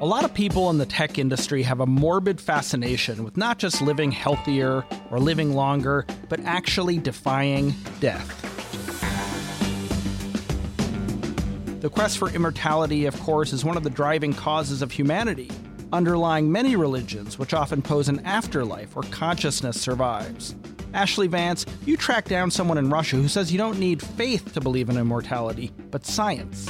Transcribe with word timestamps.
A 0.00 0.06
lot 0.06 0.24
of 0.24 0.32
people 0.32 0.70
in 0.70 0.78
the 0.78 0.86
tech 0.86 1.18
industry 1.18 1.64
have 1.64 1.80
a 1.80 1.86
morbid 1.86 2.40
fascination 2.40 3.24
with 3.24 3.36
not 3.36 3.58
just 3.58 3.82
living 3.82 4.12
healthier 4.12 4.84
or 5.10 5.18
living 5.18 5.54
longer, 5.54 6.06
but 6.28 6.38
actually 6.44 6.98
defying 6.98 7.74
death. 7.98 8.28
The 11.80 11.90
quest 11.90 12.16
for 12.16 12.30
immortality, 12.30 13.06
of 13.06 13.18
course, 13.18 13.52
is 13.52 13.64
one 13.64 13.76
of 13.76 13.82
the 13.82 13.90
driving 13.90 14.34
causes 14.34 14.82
of 14.82 14.92
humanity, 14.92 15.50
underlying 15.92 16.52
many 16.52 16.76
religions, 16.76 17.36
which 17.36 17.52
often 17.52 17.82
pose 17.82 18.08
an 18.08 18.24
afterlife 18.24 18.94
where 18.94 19.10
consciousness 19.10 19.80
survives. 19.80 20.54
Ashlee 20.94 21.28
Vance, 21.28 21.66
you 21.86 21.96
track 21.96 22.26
down 22.26 22.52
someone 22.52 22.78
in 22.78 22.88
Russia 22.88 23.16
who 23.16 23.26
says 23.26 23.50
you 23.50 23.58
don't 23.58 23.80
need 23.80 24.00
faith 24.00 24.54
to 24.54 24.60
believe 24.60 24.90
in 24.90 24.96
immortality, 24.96 25.72
but 25.90 26.06
science 26.06 26.68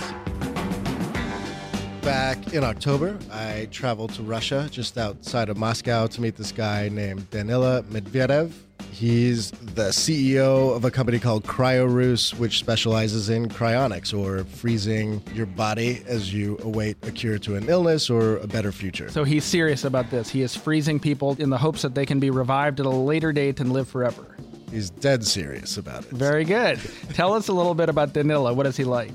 back 2.08 2.54
in 2.54 2.64
October, 2.64 3.18
I 3.30 3.68
traveled 3.70 4.14
to 4.14 4.22
Russia, 4.22 4.66
just 4.70 4.96
outside 4.96 5.50
of 5.50 5.58
Moscow, 5.58 6.06
to 6.06 6.22
meet 6.22 6.36
this 6.36 6.52
guy 6.52 6.88
named 6.88 7.30
Danila 7.30 7.82
Medvedev. 7.82 8.50
He's 8.90 9.50
the 9.50 9.90
CEO 9.90 10.74
of 10.74 10.86
a 10.86 10.90
company 10.90 11.18
called 11.18 11.44
CryoRus, 11.44 12.32
which 12.38 12.60
specializes 12.60 13.28
in 13.28 13.50
cryonics 13.50 14.18
or 14.18 14.44
freezing 14.44 15.22
your 15.34 15.44
body 15.44 16.02
as 16.06 16.32
you 16.32 16.58
await 16.62 16.96
a 17.02 17.12
cure 17.12 17.38
to 17.40 17.56
an 17.56 17.68
illness 17.68 18.08
or 18.08 18.38
a 18.38 18.46
better 18.46 18.72
future. 18.72 19.10
So 19.10 19.24
he's 19.24 19.44
serious 19.44 19.84
about 19.84 20.10
this. 20.10 20.30
He 20.30 20.40
is 20.40 20.56
freezing 20.56 20.98
people 20.98 21.36
in 21.38 21.50
the 21.50 21.58
hopes 21.58 21.82
that 21.82 21.94
they 21.94 22.06
can 22.06 22.20
be 22.20 22.30
revived 22.30 22.80
at 22.80 22.86
a 22.86 22.88
later 22.88 23.34
date 23.34 23.60
and 23.60 23.70
live 23.70 23.86
forever. 23.86 24.34
He's 24.70 24.88
dead 24.88 25.26
serious 25.26 25.76
about 25.76 26.04
it. 26.04 26.12
Very 26.12 26.44
good. 26.44 26.80
Tell 27.12 27.34
us 27.34 27.48
a 27.48 27.52
little 27.52 27.74
bit 27.74 27.90
about 27.90 28.14
Danila. 28.14 28.54
What 28.54 28.64
is 28.64 28.78
he 28.78 28.84
like? 28.84 29.12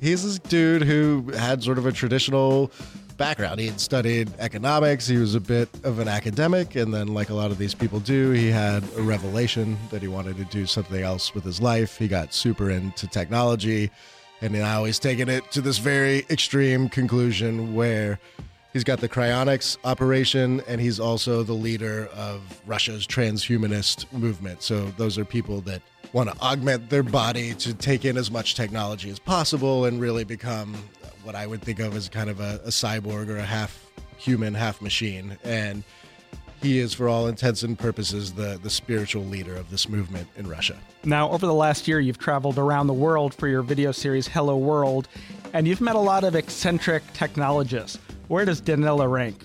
He's 0.00 0.24
this 0.24 0.38
dude 0.38 0.82
who 0.82 1.30
had 1.32 1.62
sort 1.62 1.78
of 1.78 1.86
a 1.86 1.92
traditional 1.92 2.70
background. 3.16 3.58
He 3.58 3.66
had 3.66 3.80
studied 3.80 4.30
economics. 4.38 5.06
He 5.06 5.16
was 5.16 5.34
a 5.34 5.40
bit 5.40 5.68
of 5.84 5.98
an 5.98 6.08
academic, 6.08 6.76
and 6.76 6.92
then, 6.92 7.08
like 7.08 7.30
a 7.30 7.34
lot 7.34 7.50
of 7.50 7.58
these 7.58 7.74
people 7.74 7.98
do, 8.00 8.32
he 8.32 8.48
had 8.50 8.82
a 8.96 9.02
revelation 9.02 9.78
that 9.90 10.02
he 10.02 10.08
wanted 10.08 10.36
to 10.36 10.44
do 10.44 10.66
something 10.66 11.02
else 11.02 11.34
with 11.34 11.44
his 11.44 11.60
life. 11.60 11.96
He 11.96 12.08
got 12.08 12.34
super 12.34 12.70
into 12.70 13.06
technology, 13.06 13.90
and 14.42 14.52
now 14.52 14.84
he's 14.84 14.98
taken 14.98 15.28
it 15.30 15.50
to 15.52 15.60
this 15.62 15.78
very 15.78 16.26
extreme 16.28 16.90
conclusion 16.90 17.74
where 17.74 18.18
he's 18.74 18.84
got 18.84 19.00
the 19.00 19.08
cryonics 19.08 19.78
operation, 19.84 20.60
and 20.68 20.78
he's 20.78 21.00
also 21.00 21.42
the 21.42 21.54
leader 21.54 22.10
of 22.14 22.42
Russia's 22.66 23.06
transhumanist 23.06 24.12
movement. 24.12 24.62
So 24.62 24.84
those 24.98 25.16
are 25.16 25.24
people 25.24 25.62
that 25.62 25.80
want 26.12 26.30
to 26.30 26.36
augment 26.40 26.90
their 26.90 27.02
body 27.02 27.54
to 27.54 27.74
take 27.74 28.04
in 28.04 28.16
as 28.16 28.30
much 28.30 28.54
technology 28.54 29.10
as 29.10 29.18
possible 29.18 29.84
and 29.84 30.00
really 30.00 30.24
become 30.24 30.74
what 31.22 31.34
I 31.34 31.46
would 31.46 31.62
think 31.62 31.80
of 31.80 31.96
as 31.96 32.08
kind 32.08 32.30
of 32.30 32.40
a, 32.40 32.60
a 32.64 32.68
cyborg 32.68 33.28
or 33.28 33.36
a 33.36 33.42
half 33.42 33.84
human, 34.16 34.54
half 34.54 34.80
machine. 34.80 35.36
And 35.44 35.82
he 36.62 36.78
is, 36.78 36.94
for 36.94 37.08
all 37.08 37.26
intents 37.26 37.62
and 37.62 37.78
purposes, 37.78 38.32
the, 38.32 38.58
the 38.62 38.70
spiritual 38.70 39.24
leader 39.24 39.54
of 39.56 39.70
this 39.70 39.88
movement 39.88 40.28
in 40.36 40.48
Russia. 40.48 40.76
Now, 41.04 41.30
over 41.30 41.46
the 41.46 41.54
last 41.54 41.86
year, 41.86 42.00
you've 42.00 42.18
traveled 42.18 42.58
around 42.58 42.86
the 42.86 42.94
world 42.94 43.34
for 43.34 43.46
your 43.46 43.62
video 43.62 43.92
series, 43.92 44.26
Hello 44.26 44.56
World, 44.56 45.08
and 45.52 45.68
you've 45.68 45.80
met 45.80 45.96
a 45.96 46.00
lot 46.00 46.24
of 46.24 46.34
eccentric 46.34 47.02
technologists. 47.12 47.98
Where 48.28 48.44
does 48.44 48.60
Danila 48.60 49.10
rank? 49.10 49.44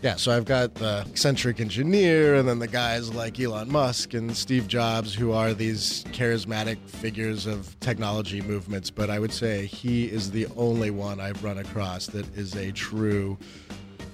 Yeah, 0.00 0.14
so 0.14 0.30
I've 0.30 0.44
got 0.44 0.76
the 0.76 1.04
eccentric 1.10 1.58
engineer 1.58 2.36
and 2.36 2.48
then 2.48 2.60
the 2.60 2.68
guys 2.68 3.12
like 3.12 3.40
Elon 3.40 3.72
Musk 3.72 4.14
and 4.14 4.36
Steve 4.36 4.68
Jobs 4.68 5.12
who 5.12 5.32
are 5.32 5.52
these 5.54 6.04
charismatic 6.12 6.78
figures 6.88 7.46
of 7.46 7.78
technology 7.80 8.40
movements, 8.40 8.90
but 8.90 9.10
I 9.10 9.18
would 9.18 9.32
say 9.32 9.66
he 9.66 10.04
is 10.04 10.30
the 10.30 10.46
only 10.56 10.92
one 10.92 11.18
I've 11.18 11.42
run 11.42 11.58
across 11.58 12.06
that 12.08 12.24
is 12.36 12.54
a 12.54 12.70
true 12.70 13.36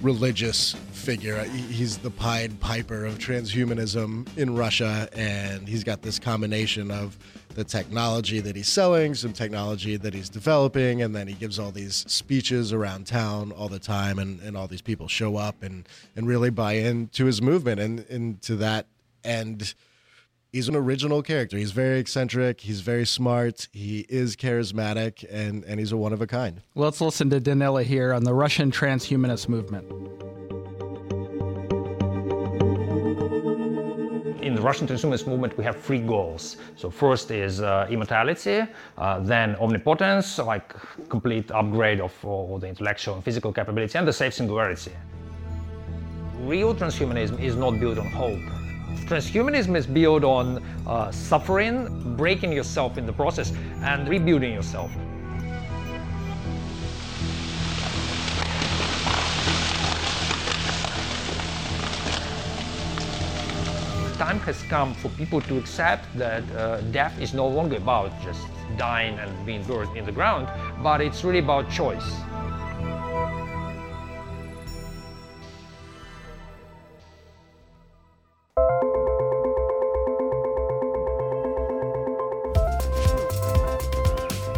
religious 0.01 0.75
figure. 0.93 1.45
He's 1.45 1.99
the 1.99 2.11
Pied 2.11 2.59
Piper 2.61 3.05
of 3.05 3.19
transhumanism 3.19 4.27
in 4.39 4.57
Russia, 4.57 5.07
and 5.13 5.69
he's 5.69 5.85
got 5.85 6.01
this 6.01 6.19
combination 6.19 6.91
of 6.91 7.19
the 7.55 7.65
technology 7.65 8.41
that 8.41 8.57
he's 8.57 8.69
selling, 8.69 9.15
some 9.15 9.33
technology 9.33 9.97
that 9.97 10.15
he's 10.15 10.29
developing, 10.29 11.03
and 11.03 11.15
then 11.15 11.27
he 11.29 11.35
gives 11.35 11.59
all 11.59 11.71
these 11.71 12.05
speeches 12.09 12.73
around 12.73 13.07
town 13.07 13.53
all 13.53 13.69
the 13.69 13.79
time, 13.79 14.19
and, 14.19 14.41
and 14.41 14.57
all 14.57 14.67
these 14.67 14.83
people 14.83 15.09
show 15.09 15.37
up 15.37 15.63
and, 15.63 15.89
and 16.17 16.27
really 16.27 16.51
buy 16.51 16.73
into 16.75 17.25
his 17.25 17.41
movement. 17.41 17.81
And, 17.81 18.01
and 18.11 18.43
to 18.43 18.57
that 18.57 18.87
end, 19.23 19.75
he's 20.53 20.69
an 20.69 20.77
original 20.77 21.23
character. 21.23 21.57
He's 21.57 21.73
very 21.73 21.99
eccentric, 21.99 22.61
he's 22.61 22.81
very 22.81 23.07
smart, 23.07 23.69
he 23.73 24.07
is 24.09 24.37
charismatic, 24.37 25.25
and, 25.31 25.65
and 25.65 25.81
he's 25.81 25.93
a 25.93 25.97
one 25.97 26.13
of 26.13 26.21
a 26.23 26.27
kind. 26.27 26.61
Let's 26.75 27.01
listen 27.01 27.31
to 27.31 27.41
Danila 27.41 27.85
here 27.85 28.13
on 28.13 28.25
the 28.25 28.35
Russian 28.35 28.71
transhumanist 28.71 29.49
movement. 29.49 29.87
In 34.45 34.55
the 34.55 34.61
Russian 34.61 34.87
transhumanist 34.87 35.27
movement, 35.27 35.57
we 35.57 35.65
have 35.65 35.81
three 35.81 36.01
goals. 36.01 36.59
So 36.77 36.91
first 36.91 37.31
is 37.31 37.61
uh, 37.61 37.87
immortality, 37.91 38.67
uh, 38.99 39.21
then 39.21 39.57
omnipotence, 39.57 40.39
like 40.39 40.75
complete 41.09 41.51
upgrade 41.51 42.01
of 42.01 42.13
all 42.25 42.59
the 42.59 42.69
intellectual 42.69 43.15
and 43.15 43.25
physical 43.25 43.53
capability, 43.53 43.97
and 43.99 44.07
the 44.07 44.13
safe 44.13 44.35
singularity. 44.35 44.93
Real 46.41 46.75
transhumanism 46.75 47.41
is 47.41 47.57
not 47.57 47.81
built 47.81 47.99
on 47.99 48.07
hope. 48.07 48.39
Transhumanism 49.09 49.77
is 49.77 49.87
built 49.87 50.25
on 50.25 50.63
uh, 50.87 51.11
suffering, 51.11 52.17
breaking 52.17 52.53
yourself 52.53 52.99
in 52.99 53.07
the 53.07 53.13
process, 53.13 53.53
and 53.83 54.09
rebuilding 54.09 54.53
yourself. 54.53 54.91
Time 64.25 64.41
has 64.41 64.63
come 64.63 64.95
for 64.95 65.11
people 65.21 65.39
to 65.39 65.59
accept 65.59 66.07
that 66.17 66.43
uh, 66.53 66.81
death 66.93 67.15
is 67.21 67.35
no 67.35 67.47
longer 67.47 67.77
about 67.77 68.11
just 68.23 68.47
dying 68.79 69.19
and 69.19 69.31
being 69.45 69.63
buried 69.65 69.95
in 69.95 70.07
the 70.07 70.13
ground, 70.13 70.49
but 70.83 71.03
it's 71.03 71.23
really 71.25 71.41
about 71.41 71.71
choice. 71.71 72.09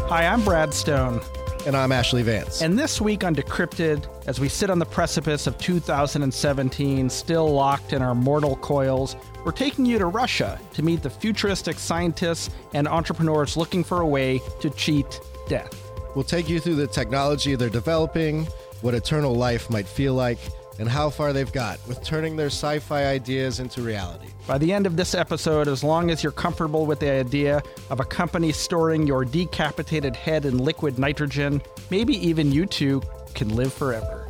Hi, 0.08 0.26
I'm 0.26 0.44
Brad 0.44 0.72
Stone. 0.72 1.20
And 1.66 1.76
I'm 1.76 1.90
Ashlee 1.90 2.22
Vance. 2.22 2.62
And 2.62 2.78
this 2.78 3.00
week 3.00 3.24
on 3.24 3.34
Decrypted, 3.34 4.06
as 4.28 4.38
we 4.38 4.48
sit 4.48 4.70
on 4.70 4.78
the 4.78 4.86
precipice 4.86 5.48
of 5.48 5.58
2017, 5.58 7.10
still 7.10 7.52
locked 7.52 7.92
in 7.92 8.02
our 8.02 8.14
mortal 8.14 8.54
coils, 8.54 9.16
we're 9.44 9.50
taking 9.50 9.84
you 9.84 9.98
to 9.98 10.06
Russia 10.06 10.60
to 10.74 10.82
meet 10.84 11.02
the 11.02 11.10
futuristic 11.10 11.80
scientists 11.80 12.54
and 12.72 12.86
entrepreneurs 12.86 13.56
looking 13.56 13.82
for 13.82 14.00
a 14.02 14.06
way 14.06 14.40
to 14.60 14.70
cheat 14.70 15.20
death. 15.48 15.90
We'll 16.14 16.22
take 16.22 16.48
you 16.48 16.60
through 16.60 16.76
the 16.76 16.86
technology 16.86 17.56
they're 17.56 17.68
developing, 17.68 18.46
what 18.82 18.94
eternal 18.94 19.34
life 19.34 19.68
might 19.68 19.88
feel 19.88 20.14
like, 20.14 20.38
and 20.78 20.88
how 20.88 21.10
far 21.10 21.32
they've 21.32 21.52
got 21.52 21.78
with 21.86 22.02
turning 22.02 22.36
their 22.36 22.46
sci 22.46 22.78
fi 22.78 23.04
ideas 23.06 23.60
into 23.60 23.82
reality. 23.82 24.28
By 24.46 24.58
the 24.58 24.72
end 24.72 24.86
of 24.86 24.96
this 24.96 25.14
episode, 25.14 25.68
as 25.68 25.82
long 25.82 26.10
as 26.10 26.22
you're 26.22 26.32
comfortable 26.32 26.86
with 26.86 27.00
the 27.00 27.10
idea 27.10 27.62
of 27.90 28.00
a 28.00 28.04
company 28.04 28.52
storing 28.52 29.06
your 29.06 29.24
decapitated 29.24 30.14
head 30.14 30.44
in 30.44 30.58
liquid 30.58 30.98
nitrogen, 30.98 31.60
maybe 31.90 32.14
even 32.14 32.52
you 32.52 32.66
two 32.66 33.02
can 33.34 33.54
live 33.54 33.72
forever. 33.72 34.22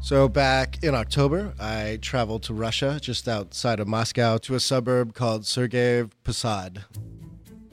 So, 0.00 0.26
back 0.26 0.82
in 0.82 0.94
October, 0.94 1.52
I 1.60 1.98
traveled 2.00 2.42
to 2.44 2.54
Russia, 2.54 2.98
just 2.98 3.28
outside 3.28 3.78
of 3.78 3.86
Moscow, 3.86 4.38
to 4.38 4.54
a 4.54 4.60
suburb 4.60 5.12
called 5.12 5.42
Sergeyev 5.42 6.12
Posad 6.24 6.84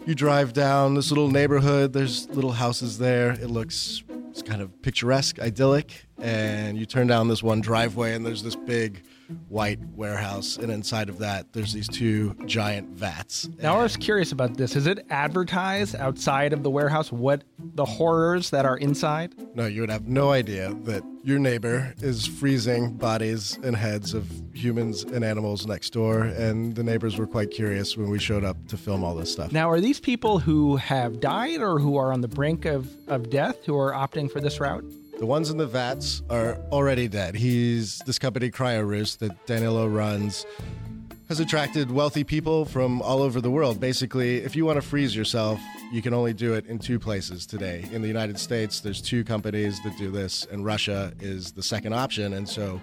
you 0.05 0.13
drive 0.13 0.53
down 0.53 0.93
this 0.93 1.09
little 1.09 1.29
neighborhood. 1.29 1.93
There's 1.93 2.29
little 2.29 2.51
houses 2.51 2.97
there. 2.97 3.31
It 3.31 3.49
looks 3.49 4.03
it's 4.29 4.43
kind 4.43 4.61
of 4.61 4.81
picturesque, 4.81 5.39
idyllic. 5.39 6.05
And 6.19 6.77
you 6.77 6.85
turn 6.85 7.07
down 7.07 7.27
this 7.27 7.41
one 7.41 7.61
driveway, 7.61 8.13
and 8.13 8.25
there's 8.25 8.43
this 8.43 8.55
big 8.55 9.03
white 9.49 9.79
warehouse, 9.95 10.57
and 10.57 10.71
inside 10.71 11.09
of 11.09 11.19
that, 11.19 11.53
there's 11.53 11.73
these 11.73 11.87
two 11.87 12.35
giant 12.45 12.89
vats. 12.89 13.47
Now, 13.61 13.77
I 13.77 13.83
was 13.83 13.97
curious 13.97 14.31
about 14.31 14.57
this. 14.57 14.75
Is 14.75 14.87
it 14.87 15.05
advertised 15.09 15.95
outside 15.95 16.53
of 16.53 16.63
the 16.63 16.69
warehouse 16.69 17.11
what 17.11 17.43
the 17.57 17.85
horrors 17.85 18.49
that 18.51 18.65
are 18.65 18.77
inside? 18.77 19.33
No, 19.55 19.65
you 19.65 19.81
would 19.81 19.89
have 19.89 20.07
no 20.07 20.31
idea 20.31 20.73
that 20.83 21.03
your 21.23 21.39
neighbor 21.39 21.93
is 22.01 22.27
freezing 22.27 22.93
bodies 22.93 23.57
and 23.63 23.75
heads 23.75 24.13
of 24.13 24.29
humans 24.53 25.03
and 25.03 25.25
animals 25.25 25.65
next 25.65 25.91
door, 25.91 26.23
and 26.23 26.75
the 26.75 26.83
neighbors 26.83 27.17
were 27.17 27.27
quite 27.27 27.51
curious 27.51 27.97
when 27.97 28.09
we 28.09 28.19
showed 28.19 28.43
up 28.43 28.57
to 28.67 28.77
film 28.77 29.03
all 29.03 29.15
this 29.15 29.31
stuff. 29.31 29.51
Now, 29.51 29.69
are 29.69 29.81
these 29.81 29.99
people 29.99 30.39
who 30.39 30.75
have 30.75 31.19
died 31.19 31.61
or 31.61 31.79
who 31.79 31.97
are 31.97 32.13
on 32.13 32.21
the 32.21 32.27
brink 32.27 32.65
of, 32.65 32.95
of 33.07 33.29
death 33.29 33.65
who 33.65 33.77
are 33.77 33.91
opting 33.91 34.31
for 34.31 34.39
this 34.39 34.59
route? 34.59 34.85
The 35.17 35.25
ones 35.25 35.49
in 35.49 35.57
the 35.57 35.65
vats 35.65 36.21
are 36.29 36.57
already 36.73 37.07
dead. 37.07 37.35
He's 37.35 37.99
this 37.99 38.19
company 38.19 38.51
CryoRus 38.51 39.17
that 39.19 39.45
Danila 39.45 39.93
runs 39.93 40.45
has 41.29 41.39
attracted 41.39 41.89
wealthy 41.89 42.25
people 42.25 42.65
from 42.65 43.01
all 43.01 43.21
over 43.21 43.39
the 43.39 43.49
world. 43.49 43.79
Basically, 43.79 44.37
if 44.37 44.57
you 44.57 44.65
want 44.65 44.75
to 44.75 44.81
freeze 44.81 45.15
yourself, 45.15 45.59
you 45.91 46.01
can 46.01 46.13
only 46.13 46.33
do 46.33 46.53
it 46.53 46.65
in 46.65 46.79
two 46.79 46.99
places 46.99 47.45
today. 47.45 47.87
In 47.93 48.01
the 48.01 48.09
United 48.09 48.37
States, 48.37 48.81
there's 48.81 49.01
two 49.01 49.23
companies 49.23 49.81
that 49.83 49.97
do 49.97 50.11
this, 50.11 50.45
and 50.51 50.65
Russia 50.65 51.13
is 51.21 51.53
the 51.53 51.63
second 51.63 51.93
option. 51.93 52.33
And 52.33 52.47
so 52.47 52.81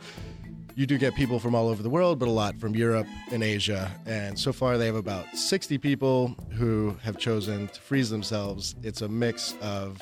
you 0.74 0.86
do 0.86 0.96
get 0.96 1.14
people 1.14 1.38
from 1.38 1.54
all 1.54 1.68
over 1.68 1.82
the 1.82 1.90
world, 1.90 2.18
but 2.18 2.28
a 2.28 2.32
lot 2.32 2.58
from 2.58 2.74
Europe 2.74 3.06
and 3.30 3.42
Asia. 3.42 3.92
And 4.06 4.38
so 4.38 4.54
far, 4.54 4.78
they 4.78 4.86
have 4.86 4.96
about 4.96 5.36
60 5.36 5.76
people 5.76 6.28
who 6.52 6.96
have 7.02 7.18
chosen 7.18 7.68
to 7.68 7.80
freeze 7.80 8.08
themselves. 8.08 8.74
It's 8.82 9.02
a 9.02 9.08
mix 9.08 9.54
of 9.60 10.00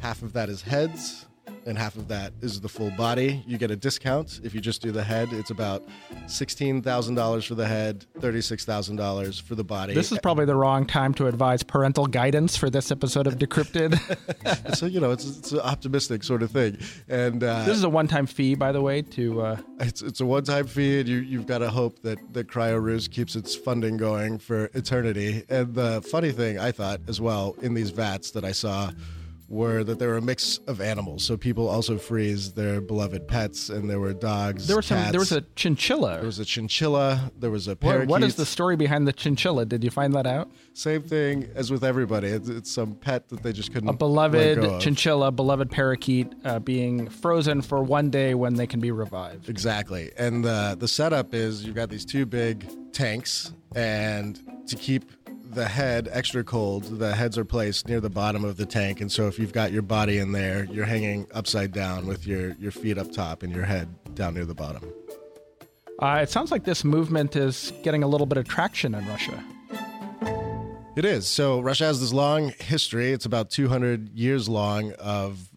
half 0.00 0.22
of 0.22 0.34
that 0.34 0.50
is 0.50 0.62
heads, 0.62 1.26
and 1.66 1.78
half 1.78 1.96
of 1.96 2.08
that 2.08 2.32
is 2.40 2.60
the 2.60 2.68
full 2.68 2.90
body. 2.90 3.42
You 3.46 3.58
get 3.58 3.70
a 3.70 3.76
discount 3.76 4.40
if 4.42 4.54
you 4.54 4.60
just 4.60 4.82
do 4.82 4.90
the 4.90 5.04
head. 5.04 5.28
It's 5.32 5.50
about 5.50 5.82
$16,000 6.26 7.46
for 7.46 7.54
the 7.54 7.66
head, 7.66 8.06
$36,000 8.18 9.42
for 9.42 9.54
the 9.54 9.64
body. 9.64 9.94
This 9.94 10.12
is 10.12 10.18
probably 10.18 10.44
the 10.44 10.56
wrong 10.56 10.86
time 10.86 11.14
to 11.14 11.26
advise 11.26 11.62
parental 11.62 12.06
guidance 12.06 12.56
for 12.56 12.70
this 12.70 12.90
episode 12.90 13.26
of 13.26 13.38
Decrypted. 13.38 13.96
so, 14.76 14.86
you 14.86 15.00
know, 15.00 15.10
it's, 15.12 15.38
it's 15.38 15.52
an 15.52 15.60
optimistic 15.60 16.24
sort 16.24 16.42
of 16.42 16.50
thing. 16.50 16.78
And 17.08 17.42
uh, 17.42 17.64
this 17.64 17.76
is 17.76 17.84
a 17.84 17.88
one 17.88 18.08
time 18.08 18.26
fee, 18.26 18.54
by 18.54 18.72
the 18.72 18.80
way, 18.80 19.02
to. 19.02 19.42
Uh... 19.42 19.56
It's, 19.80 20.02
it's 20.02 20.20
a 20.20 20.26
one 20.26 20.44
time 20.44 20.66
fee, 20.66 21.00
and 21.00 21.08
you, 21.08 21.18
you've 21.18 21.46
got 21.46 21.58
to 21.58 21.70
hope 21.70 22.02
that, 22.02 22.18
that 22.34 22.48
CryoRus 22.48 23.10
keeps 23.10 23.36
its 23.36 23.54
funding 23.54 23.96
going 23.96 24.38
for 24.38 24.66
eternity. 24.74 25.44
And 25.48 25.74
the 25.74 26.02
funny 26.02 26.32
thing 26.32 26.58
I 26.58 26.72
thought 26.72 27.00
as 27.08 27.20
well 27.20 27.56
in 27.62 27.74
these 27.74 27.90
vats 27.90 28.32
that 28.32 28.44
I 28.44 28.52
saw 28.52 28.90
were 29.52 29.84
that 29.84 29.98
there 29.98 30.08
were 30.08 30.16
a 30.16 30.22
mix 30.22 30.58
of 30.66 30.80
animals. 30.80 31.24
So 31.24 31.36
people 31.36 31.68
also 31.68 31.98
freeze 31.98 32.54
their 32.54 32.80
beloved 32.80 33.28
pets, 33.28 33.68
and 33.68 33.88
there 33.88 34.00
were 34.00 34.14
dogs. 34.14 34.66
There 34.66 34.80
some. 34.80 35.10
There 35.10 35.20
was 35.20 35.30
a 35.30 35.42
chinchilla. 35.54 36.16
There 36.16 36.24
was 36.24 36.38
a 36.38 36.44
chinchilla. 36.44 37.30
There 37.38 37.50
was 37.50 37.68
a 37.68 37.76
parakeet. 37.76 38.08
What, 38.08 38.20
what 38.20 38.26
is 38.26 38.36
the 38.36 38.46
story 38.46 38.76
behind 38.76 39.06
the 39.06 39.12
chinchilla? 39.12 39.66
Did 39.66 39.84
you 39.84 39.90
find 39.90 40.14
that 40.14 40.26
out? 40.26 40.50
Same 40.72 41.02
thing 41.02 41.50
as 41.54 41.70
with 41.70 41.84
everybody. 41.84 42.28
It's, 42.28 42.48
it's 42.48 42.72
some 42.72 42.94
pet 42.94 43.28
that 43.28 43.42
they 43.42 43.52
just 43.52 43.72
couldn't. 43.72 43.90
A 43.90 43.92
beloved 43.92 44.80
chinchilla, 44.80 45.30
beloved 45.30 45.70
parakeet, 45.70 46.32
uh, 46.44 46.58
being 46.58 47.08
frozen 47.10 47.60
for 47.60 47.82
one 47.82 48.08
day 48.08 48.34
when 48.34 48.54
they 48.54 48.66
can 48.66 48.80
be 48.80 48.90
revived. 48.90 49.50
Exactly, 49.50 50.10
and 50.16 50.42
the 50.42 50.76
the 50.78 50.88
setup 50.88 51.34
is 51.34 51.64
you've 51.64 51.76
got 51.76 51.90
these 51.90 52.06
two 52.06 52.24
big 52.24 52.66
tanks, 52.92 53.52
and 53.76 54.40
to 54.66 54.76
keep 54.76 55.04
the 55.54 55.68
head 55.68 56.08
extra 56.12 56.42
cold. 56.44 56.84
The 56.84 57.14
heads 57.14 57.36
are 57.36 57.44
placed 57.44 57.88
near 57.88 58.00
the 58.00 58.10
bottom 58.10 58.44
of 58.44 58.56
the 58.56 58.66
tank, 58.66 59.00
and 59.00 59.10
so 59.10 59.26
if 59.26 59.38
you've 59.38 59.52
got 59.52 59.72
your 59.72 59.82
body 59.82 60.18
in 60.18 60.32
there, 60.32 60.64
you're 60.64 60.86
hanging 60.86 61.26
upside 61.32 61.72
down 61.72 62.06
with 62.06 62.26
your 62.26 62.52
your 62.54 62.72
feet 62.72 62.98
up 62.98 63.12
top 63.12 63.42
and 63.42 63.54
your 63.54 63.64
head 63.64 63.88
down 64.14 64.34
near 64.34 64.44
the 64.44 64.54
bottom. 64.54 64.92
Uh, 65.98 66.20
it 66.22 66.30
sounds 66.30 66.50
like 66.50 66.64
this 66.64 66.84
movement 66.84 67.36
is 67.36 67.72
getting 67.82 68.02
a 68.02 68.06
little 68.06 68.26
bit 68.26 68.38
of 68.38 68.48
traction 68.48 68.94
in 68.94 69.06
Russia. 69.06 69.44
It 70.94 71.04
is. 71.04 71.26
So 71.26 71.60
Russia 71.60 71.84
has 71.84 72.00
this 72.00 72.12
long 72.12 72.52
history. 72.58 73.12
It's 73.12 73.24
about 73.24 73.50
200 73.50 74.10
years 74.10 74.48
long 74.48 74.92
of 74.94 75.48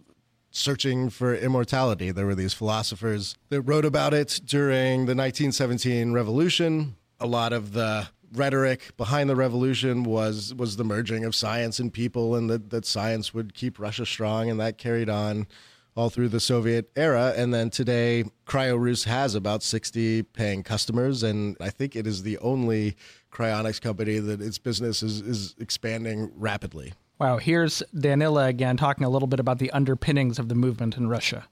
searching 0.51 1.09
for 1.09 1.35
immortality. 1.35 2.11
There 2.11 2.25
were 2.25 2.35
these 2.35 2.53
philosophers 2.53 3.35
that 3.49 3.61
wrote 3.61 3.83
about 3.83 4.13
it 4.13 4.39
during 4.45 5.07
the 5.07 5.15
1917 5.15 6.13
revolution. 6.13 6.95
A 7.19 7.27
lot 7.27 7.51
of 7.51 7.73
the 7.73 8.07
rhetoric 8.33 8.95
behind 8.97 9.29
the 9.29 9.35
revolution 9.35 10.03
was 10.03 10.53
was 10.53 10.77
the 10.77 10.83
merging 10.83 11.25
of 11.25 11.35
science 11.35 11.79
and 11.79 11.91
people, 11.91 12.35
and 12.35 12.49
that 12.49 12.69
that 12.69 12.85
science 12.85 13.33
would 13.33 13.53
keep 13.53 13.79
Russia 13.79 14.05
strong, 14.05 14.49
and 14.49 14.59
that 14.59 14.77
carried 14.77 15.09
on 15.09 15.47
all 15.95 16.09
through 16.09 16.29
the 16.29 16.39
Soviet 16.39 16.91
era. 16.95 17.33
And 17.37 17.53
then 17.53 17.69
today, 17.69 18.25
Cryorus 18.45 19.05
has 19.05 19.33
about 19.33 19.63
60 19.63 20.23
paying 20.23 20.61
customers, 20.61 21.23
and 21.23 21.55
I 21.59 21.69
think 21.69 21.95
it 21.95 22.05
is 22.05 22.23
the 22.23 22.37
only 22.39 22.97
cryonics 23.31 23.81
company 23.81 24.19
that 24.19 24.41
its 24.41 24.57
business 24.57 25.01
is, 25.01 25.21
is 25.21 25.55
expanding 25.59 26.31
rapidly. 26.35 26.93
Wow, 27.19 27.37
here's 27.37 27.81
Danila 27.95 28.49
again 28.49 28.75
talking 28.75 29.05
a 29.05 29.09
little 29.09 29.27
bit 29.27 29.39
about 29.39 29.59
the 29.59 29.71
underpinnings 29.71 30.37
of 30.37 30.49
the 30.49 30.55
movement 30.55 30.97
in 30.97 31.07
Russia. 31.07 31.45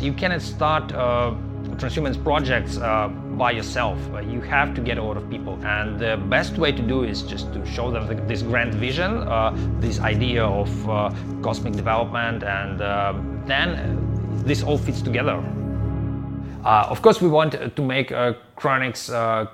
You 0.00 0.14
cannot 0.14 0.40
start 0.42 0.92
uh, 0.92 1.34
transhumanist 1.78 2.22
projects 2.22 2.78
uh, 2.78 3.08
by 3.36 3.50
yourself. 3.50 3.98
Uh, 4.12 4.20
you 4.20 4.40
have 4.40 4.74
to 4.74 4.80
get 4.80 4.98
a 4.98 5.02
lot 5.02 5.16
of 5.16 5.28
people. 5.28 5.58
And 5.64 5.98
the 5.98 6.16
best 6.28 6.58
way 6.58 6.72
to 6.72 6.82
do 6.82 7.04
is 7.04 7.22
just 7.22 7.52
to 7.52 7.64
show 7.66 7.90
them 7.90 8.26
this 8.26 8.42
grand 8.42 8.74
vision, 8.74 9.12
uh, 9.28 9.56
this 9.80 10.00
idea 10.00 10.44
of 10.44 10.88
uh, 10.88 11.12
cosmic 11.42 11.74
development, 11.74 12.42
and 12.42 12.80
then 13.46 14.42
this 14.44 14.62
all 14.62 14.78
fits 14.78 15.02
together. 15.02 15.42
Of 16.64 17.00
course, 17.00 17.20
we 17.20 17.28
want 17.28 17.52
to 17.76 17.82
make 17.82 18.08
cryonics 18.08 19.12
uh, 19.12 19.46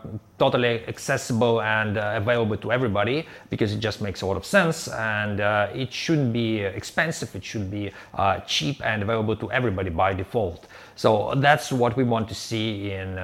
totally 0.44 0.74
accessible 0.94 1.62
and 1.62 1.92
uh, 1.96 2.22
available 2.22 2.56
to 2.56 2.68
everybody 2.72 3.18
because 3.50 3.72
it 3.72 3.80
just 3.88 3.98
makes 4.06 4.22
a 4.22 4.26
lot 4.26 4.36
of 4.36 4.44
sense 4.44 4.88
and 4.88 5.40
uh, 5.40 5.82
it 5.82 5.92
shouldn't 5.92 6.32
be 6.32 6.48
expensive, 6.80 7.30
it 7.36 7.44
should 7.44 7.70
be 7.70 7.84
uh, 8.14 8.40
cheap 8.40 8.76
and 8.84 9.02
available 9.02 9.36
to 9.36 9.46
everybody 9.52 9.90
by 9.90 10.12
default. 10.12 10.66
So 10.96 11.34
that's 11.36 11.70
what 11.70 11.96
we 11.96 12.04
want 12.04 12.28
to 12.28 12.34
see 12.34 12.90
in 12.90 13.18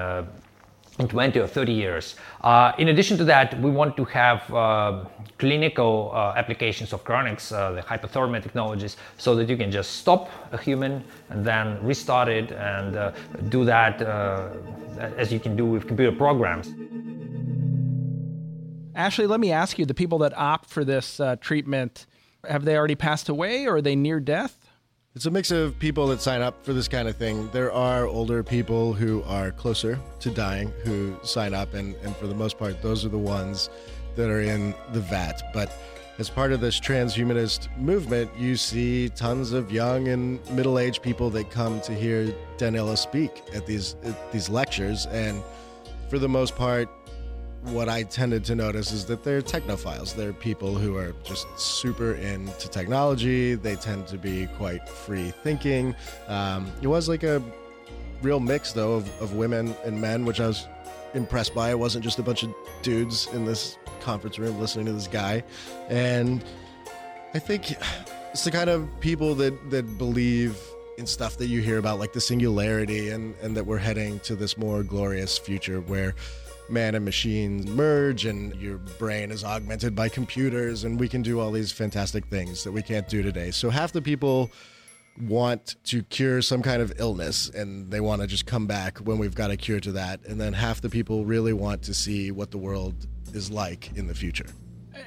in 0.98 1.06
20 1.08 1.38
or 1.38 1.46
30 1.46 1.72
years. 1.72 2.16
Uh, 2.40 2.72
in 2.78 2.88
addition 2.88 3.16
to 3.18 3.24
that, 3.24 3.58
we 3.60 3.70
want 3.70 3.96
to 3.96 4.04
have 4.04 4.52
uh, 4.52 5.04
clinical 5.38 6.10
uh, 6.12 6.32
applications 6.36 6.92
of 6.92 7.04
cryonics, 7.04 7.52
uh, 7.52 7.72
the 7.72 7.82
hypothermia 7.82 8.42
technologies, 8.42 8.96
so 9.16 9.34
that 9.36 9.48
you 9.48 9.56
can 9.56 9.70
just 9.70 9.96
stop 9.96 10.28
a 10.52 10.58
human 10.58 11.02
and 11.30 11.44
then 11.44 11.78
restart 11.82 12.28
it 12.28 12.50
and 12.52 12.96
uh, 12.96 13.12
do 13.48 13.64
that 13.64 14.02
uh, 14.02 14.48
as 15.16 15.32
you 15.32 15.38
can 15.38 15.56
do 15.56 15.64
with 15.64 15.86
computer 15.86 16.16
programs. 16.16 16.68
Ashlee, 18.98 19.28
let 19.28 19.38
me 19.38 19.52
ask 19.52 19.78
you 19.78 19.86
the 19.86 19.94
people 19.94 20.18
that 20.18 20.36
opt 20.36 20.68
for 20.68 20.84
this 20.84 21.20
uh, 21.20 21.36
treatment, 21.36 22.06
have 22.48 22.64
they 22.64 22.76
already 22.76 22.96
passed 22.96 23.28
away 23.28 23.64
or 23.64 23.76
are 23.76 23.82
they 23.82 23.94
near 23.94 24.18
death? 24.18 24.68
It's 25.14 25.24
a 25.24 25.30
mix 25.30 25.52
of 25.52 25.78
people 25.78 26.08
that 26.08 26.20
sign 26.20 26.42
up 26.42 26.64
for 26.64 26.72
this 26.72 26.88
kind 26.88 27.06
of 27.06 27.16
thing. 27.16 27.48
There 27.52 27.72
are 27.72 28.06
older 28.06 28.42
people 28.42 28.92
who 28.92 29.22
are 29.22 29.52
closer 29.52 30.00
to 30.18 30.30
dying 30.30 30.72
who 30.84 31.16
sign 31.22 31.54
up, 31.54 31.74
and, 31.74 31.94
and 32.02 32.14
for 32.16 32.26
the 32.26 32.34
most 32.34 32.58
part, 32.58 32.82
those 32.82 33.04
are 33.04 33.08
the 33.08 33.18
ones 33.18 33.70
that 34.16 34.30
are 34.30 34.42
in 34.42 34.74
the 34.92 35.00
vat. 35.00 35.42
But 35.54 35.72
as 36.18 36.28
part 36.28 36.50
of 36.50 36.60
this 36.60 36.80
transhumanist 36.80 37.76
movement, 37.78 38.32
you 38.36 38.56
see 38.56 39.10
tons 39.10 39.52
of 39.52 39.70
young 39.70 40.08
and 40.08 40.44
middle 40.50 40.76
aged 40.76 41.02
people 41.02 41.30
that 41.30 41.50
come 41.50 41.80
to 41.82 41.94
hear 41.94 42.34
Danila 42.56 42.98
speak 42.98 43.42
at 43.54 43.64
these 43.64 43.94
at 44.02 44.32
these 44.32 44.48
lectures. 44.48 45.06
And 45.06 45.40
for 46.10 46.18
the 46.18 46.28
most 46.28 46.56
part, 46.56 46.88
what 47.62 47.88
I 47.88 48.04
tended 48.04 48.44
to 48.46 48.54
notice 48.54 48.92
is 48.92 49.04
that 49.06 49.24
they're 49.24 49.42
technophiles. 49.42 50.14
They're 50.14 50.32
people 50.32 50.74
who 50.74 50.96
are 50.96 51.14
just 51.24 51.46
super 51.58 52.14
into 52.14 52.68
technology. 52.68 53.54
They 53.54 53.76
tend 53.76 54.06
to 54.08 54.18
be 54.18 54.46
quite 54.56 54.88
free 54.88 55.30
thinking. 55.42 55.94
Um, 56.28 56.70
it 56.82 56.86
was 56.86 57.08
like 57.08 57.24
a 57.24 57.42
real 58.22 58.40
mix, 58.40 58.72
though, 58.72 58.94
of, 58.94 59.20
of 59.20 59.34
women 59.34 59.74
and 59.84 60.00
men, 60.00 60.24
which 60.24 60.40
I 60.40 60.46
was 60.46 60.66
impressed 61.14 61.54
by. 61.54 61.70
It 61.70 61.78
wasn't 61.78 62.04
just 62.04 62.18
a 62.18 62.22
bunch 62.22 62.42
of 62.42 62.54
dudes 62.82 63.28
in 63.32 63.44
this 63.44 63.76
conference 64.00 64.38
room 64.38 64.58
listening 64.60 64.86
to 64.86 64.92
this 64.92 65.08
guy. 65.08 65.42
And 65.88 66.44
I 67.34 67.38
think 67.38 67.72
it's 68.32 68.44
the 68.44 68.50
kind 68.50 68.70
of 68.70 68.88
people 69.00 69.34
that, 69.36 69.70
that 69.70 69.98
believe 69.98 70.56
in 70.96 71.06
stuff 71.06 71.36
that 71.38 71.46
you 71.46 71.60
hear 71.60 71.78
about, 71.78 71.98
like 71.98 72.12
the 72.12 72.20
singularity, 72.20 73.10
and, 73.10 73.34
and 73.42 73.56
that 73.56 73.66
we're 73.66 73.78
heading 73.78 74.18
to 74.20 74.34
this 74.34 74.56
more 74.56 74.82
glorious 74.82 75.38
future 75.38 75.80
where 75.80 76.14
man 76.70 76.94
and 76.94 77.04
machines 77.04 77.66
merge 77.66 78.24
and 78.24 78.54
your 78.56 78.78
brain 78.78 79.30
is 79.30 79.44
augmented 79.44 79.94
by 79.94 80.08
computers 80.08 80.84
and 80.84 80.98
we 80.98 81.08
can 81.08 81.22
do 81.22 81.40
all 81.40 81.50
these 81.50 81.72
fantastic 81.72 82.26
things 82.26 82.64
that 82.64 82.72
we 82.72 82.82
can't 82.82 83.08
do 83.08 83.22
today. 83.22 83.50
So 83.50 83.70
half 83.70 83.92
the 83.92 84.02
people 84.02 84.50
want 85.20 85.76
to 85.84 86.02
cure 86.04 86.40
some 86.42 86.62
kind 86.62 86.80
of 86.80 86.92
illness 87.00 87.48
and 87.50 87.90
they 87.90 88.00
want 88.00 88.20
to 88.22 88.28
just 88.28 88.46
come 88.46 88.66
back 88.66 88.98
when 88.98 89.18
we've 89.18 89.34
got 89.34 89.50
a 89.50 89.56
cure 89.56 89.80
to 89.80 89.92
that 89.92 90.24
and 90.26 90.40
then 90.40 90.52
half 90.52 90.80
the 90.80 90.88
people 90.88 91.24
really 91.24 91.52
want 91.52 91.82
to 91.82 91.94
see 91.94 92.30
what 92.30 92.50
the 92.50 92.58
world 92.58 93.06
is 93.34 93.50
like 93.50 93.96
in 93.96 94.06
the 94.06 94.14
future. 94.14 94.46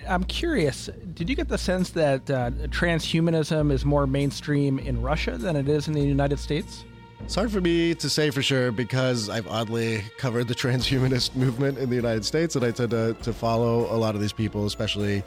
I'm 0.07 0.23
curious, 0.23 0.89
did 1.13 1.29
you 1.29 1.35
get 1.35 1.49
the 1.49 1.57
sense 1.57 1.91
that 1.91 2.29
uh, 2.29 2.51
transhumanism 2.69 3.71
is 3.71 3.85
more 3.85 4.07
mainstream 4.07 4.79
in 4.79 5.01
Russia 5.01 5.37
than 5.37 5.55
it 5.55 5.67
is 5.67 5.87
in 5.87 5.93
the 5.93 6.01
United 6.01 6.39
States? 6.39 6.85
It's 7.23 7.35
hard 7.35 7.51
for 7.51 7.61
me 7.61 7.95
to 7.95 8.09
say 8.09 8.29
for 8.29 8.41
sure 8.41 8.71
because 8.71 9.29
I've 9.29 9.47
oddly 9.47 10.03
covered 10.17 10.47
the 10.47 10.55
transhumanist 10.63 11.35
movement 11.35 11.77
in 11.77 11.89
the 11.89 11.95
United 11.95 12.25
States 12.25 12.55
and 12.55 12.65
I 12.65 12.71
tend 12.71 12.91
to, 12.91 13.15
to 13.21 13.33
follow 13.33 13.93
a 13.93 13.97
lot 13.97 14.15
of 14.15 14.21
these 14.21 14.33
people, 14.33 14.65
especially 14.65 15.23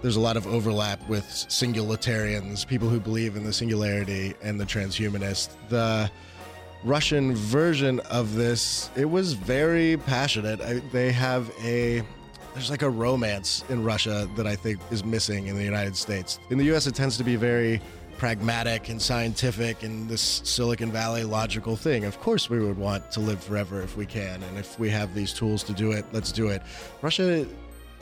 there's 0.00 0.16
a 0.16 0.20
lot 0.20 0.36
of 0.36 0.46
overlap 0.46 1.06
with 1.08 1.24
singularitarians, 1.24 2.66
people 2.66 2.88
who 2.88 2.98
believe 2.98 3.36
in 3.36 3.44
the 3.44 3.52
singularity 3.52 4.34
and 4.42 4.58
the 4.58 4.64
transhumanist. 4.64 5.50
The 5.68 6.10
Russian 6.84 7.34
version 7.34 8.00
of 8.10 8.34
this, 8.34 8.90
it 8.96 9.04
was 9.04 9.34
very 9.34 9.96
passionate. 9.98 10.60
I, 10.60 10.80
they 10.90 11.12
have 11.12 11.52
a 11.62 12.02
there's 12.54 12.70
like 12.70 12.82
a 12.82 12.90
romance 12.90 13.64
in 13.70 13.82
Russia 13.82 14.28
that 14.36 14.46
I 14.46 14.56
think 14.56 14.78
is 14.90 15.04
missing 15.04 15.46
in 15.46 15.56
the 15.56 15.64
United 15.64 15.96
States. 15.96 16.38
In 16.50 16.58
the 16.58 16.74
US 16.74 16.86
it 16.86 16.94
tends 16.94 17.16
to 17.18 17.24
be 17.24 17.36
very 17.36 17.80
pragmatic 18.22 18.88
and 18.88 19.02
scientific 19.02 19.82
and 19.82 20.08
this 20.08 20.42
Silicon 20.44 20.92
Valley 20.92 21.24
logical 21.24 21.74
thing. 21.74 22.04
Of 22.04 22.20
course, 22.20 22.48
we 22.48 22.60
would 22.60 22.78
want 22.78 23.10
to 23.10 23.18
live 23.18 23.42
forever 23.42 23.82
if 23.82 23.96
we 23.96 24.06
can. 24.06 24.40
And 24.44 24.56
if 24.56 24.78
we 24.78 24.90
have 24.90 25.12
these 25.12 25.32
tools 25.32 25.64
to 25.64 25.72
do 25.72 25.90
it, 25.90 26.04
let's 26.12 26.30
do 26.30 26.46
it. 26.46 26.62
Russia, 27.00 27.44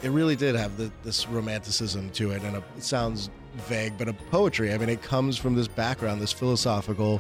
it 0.03 0.11
really 0.11 0.37
did 0.37 0.57
have 0.57 0.77
the, 0.77 0.93
this 1.05 1.27
romanticism 1.27 2.11
to 2.11 2.33
it. 2.33 2.43
And 2.43 2.57
a, 2.57 2.62
it 2.77 2.83
sounds 2.83 3.31
vague, 3.67 3.97
but 3.97 4.09
a 4.09 4.12
poetry. 4.12 4.75
I 4.75 4.77
mean, 4.77 4.91
it 4.91 5.00
comes 5.00 5.39
from 5.39 5.55
this 5.55 5.69
background, 5.69 6.21
this 6.21 6.35
philosophical 6.35 7.19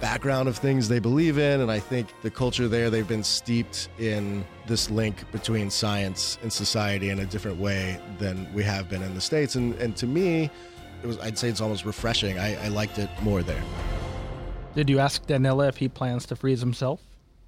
background 0.00 0.48
of 0.48 0.56
things 0.56 0.88
they 0.88 1.00
believe 1.00 1.38
in. 1.38 1.60
And 1.60 1.72
I 1.72 1.80
think 1.80 2.06
the 2.22 2.30
culture 2.30 2.68
there, 2.68 2.88
they've 2.88 3.08
been 3.08 3.24
steeped 3.24 3.88
in 3.98 4.44
this 4.68 4.90
link 4.90 5.28
between 5.32 5.70
science 5.70 6.38
and 6.42 6.52
society 6.52 7.10
in 7.10 7.18
a 7.18 7.26
different 7.26 7.58
way 7.58 8.00
than 8.20 8.46
we 8.54 8.62
have 8.62 8.88
been 8.88 9.02
in 9.02 9.12
the 9.16 9.20
States. 9.20 9.56
And, 9.56 9.74
and 9.80 9.96
to 9.96 10.06
me, 10.06 10.52
it 11.02 11.06
was, 11.06 11.18
I'd 11.18 11.38
say 11.38 11.48
it's 11.48 11.60
almost 11.60 11.84
refreshing. 11.84 12.38
I, 12.38 12.64
I 12.64 12.68
liked 12.68 12.98
it 12.98 13.10
more 13.22 13.42
there. 13.42 13.62
Did 14.74 14.90
you 14.90 14.98
ask 14.98 15.26
Danila 15.26 15.68
if 15.68 15.76
he 15.78 15.88
plans 15.88 16.26
to 16.26 16.36
freeze 16.36 16.60
himself? 16.60 17.00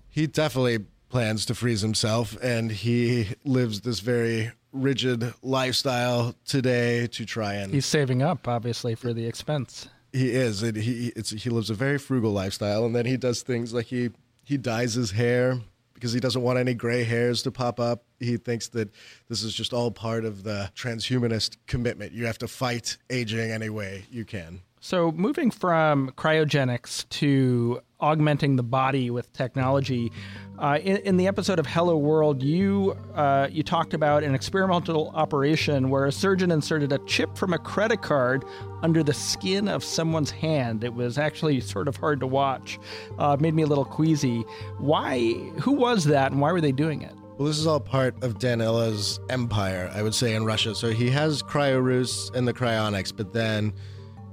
He 0.08 0.26
definitely 0.26 0.86
plans 1.08 1.46
to 1.46 1.54
freeze 1.54 1.80
himself, 1.80 2.36
and 2.42 2.70
he 2.70 3.28
lives 3.44 3.82
this 3.82 4.00
very 4.00 4.52
rigid 4.72 5.34
lifestyle 5.42 6.34
today 6.44 7.06
to 7.08 7.24
try 7.24 7.54
and. 7.54 7.72
He's 7.72 7.86
saving 7.86 8.22
up, 8.22 8.48
obviously, 8.48 8.94
for 8.94 9.12
the 9.12 9.26
expense. 9.26 9.88
He 10.12 10.30
is, 10.30 10.62
and 10.62 10.76
he 10.76 11.12
he 11.16 11.50
lives 11.50 11.70
a 11.70 11.74
very 11.74 11.98
frugal 11.98 12.32
lifestyle, 12.32 12.84
and 12.84 12.96
then 12.96 13.06
he 13.06 13.16
does 13.16 13.42
things 13.42 13.72
like 13.72 13.86
he 13.86 14.10
he 14.42 14.56
dyes 14.56 14.94
his 14.94 15.12
hair 15.12 15.60
because 15.94 16.12
he 16.12 16.18
doesn't 16.18 16.42
want 16.42 16.58
any 16.58 16.74
gray 16.74 17.04
hairs 17.04 17.42
to 17.42 17.52
pop 17.52 17.78
up. 17.78 18.02
He 18.20 18.36
thinks 18.36 18.68
that 18.68 18.90
this 19.28 19.42
is 19.42 19.54
just 19.54 19.72
all 19.72 19.90
part 19.90 20.24
of 20.24 20.44
the 20.44 20.70
transhumanist 20.76 21.56
commitment. 21.66 22.12
You 22.12 22.26
have 22.26 22.38
to 22.38 22.48
fight 22.48 22.98
aging 23.08 23.50
any 23.50 23.70
way 23.70 24.04
you 24.10 24.24
can. 24.24 24.60
So, 24.82 25.12
moving 25.12 25.50
from 25.50 26.10
cryogenics 26.16 27.06
to 27.10 27.82
augmenting 28.00 28.56
the 28.56 28.62
body 28.62 29.10
with 29.10 29.30
technology, 29.34 30.10
uh, 30.58 30.78
in, 30.82 30.96
in, 30.98 31.16
the 31.18 31.26
episode 31.26 31.58
of 31.58 31.66
Hello 31.66 31.98
World, 31.98 32.42
you 32.42 32.96
uh, 33.14 33.48
you 33.50 33.62
talked 33.62 33.92
about 33.92 34.24
an 34.24 34.34
experimental 34.34 35.10
operation 35.10 35.90
where 35.90 36.06
a 36.06 36.12
surgeon 36.12 36.50
inserted 36.50 36.94
a 36.94 36.98
chip 37.00 37.36
from 37.36 37.52
a 37.52 37.58
credit 37.58 38.00
card 38.00 38.42
under 38.82 39.02
the 39.02 39.12
skin 39.12 39.68
of 39.68 39.84
someone's 39.84 40.30
hand. 40.30 40.82
It 40.82 40.94
was 40.94 41.18
actually 41.18 41.60
sort 41.60 41.86
of 41.86 41.96
hard 41.96 42.20
to 42.20 42.26
watch. 42.26 42.78
Uh, 43.18 43.36
made 43.38 43.52
me 43.52 43.64
a 43.64 43.66
little 43.66 43.84
queasy. 43.84 44.40
Why? 44.78 45.34
Who 45.60 45.72
was 45.72 46.04
that, 46.04 46.32
and 46.32 46.40
why 46.40 46.52
were 46.52 46.60
they 46.62 46.72
doing 46.72 47.02
it? 47.02 47.14
Well, 47.40 47.46
this 47.46 47.58
is 47.58 47.66
all 47.66 47.80
part 47.80 48.22
of 48.22 48.38
Danila's 48.38 49.18
empire, 49.30 49.90
I 49.94 50.02
would 50.02 50.14
say, 50.14 50.34
in 50.34 50.44
Russia. 50.44 50.74
So 50.74 50.90
he 50.90 51.08
has 51.08 51.42
CryoRus 51.42 52.34
and 52.34 52.46
the 52.46 52.52
cryonics, 52.52 53.16
but 53.16 53.32
then 53.32 53.72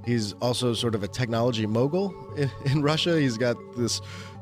He's 0.08 0.32
also 0.40 0.72
sort 0.72 0.94
of 0.94 1.02
a 1.02 1.08
technology 1.08 1.66
mogul 1.66 2.14
in, 2.36 2.50
in 2.64 2.82
Russia. 2.82 3.20
He's 3.20 3.36
got 3.36 3.56
this 3.76 4.00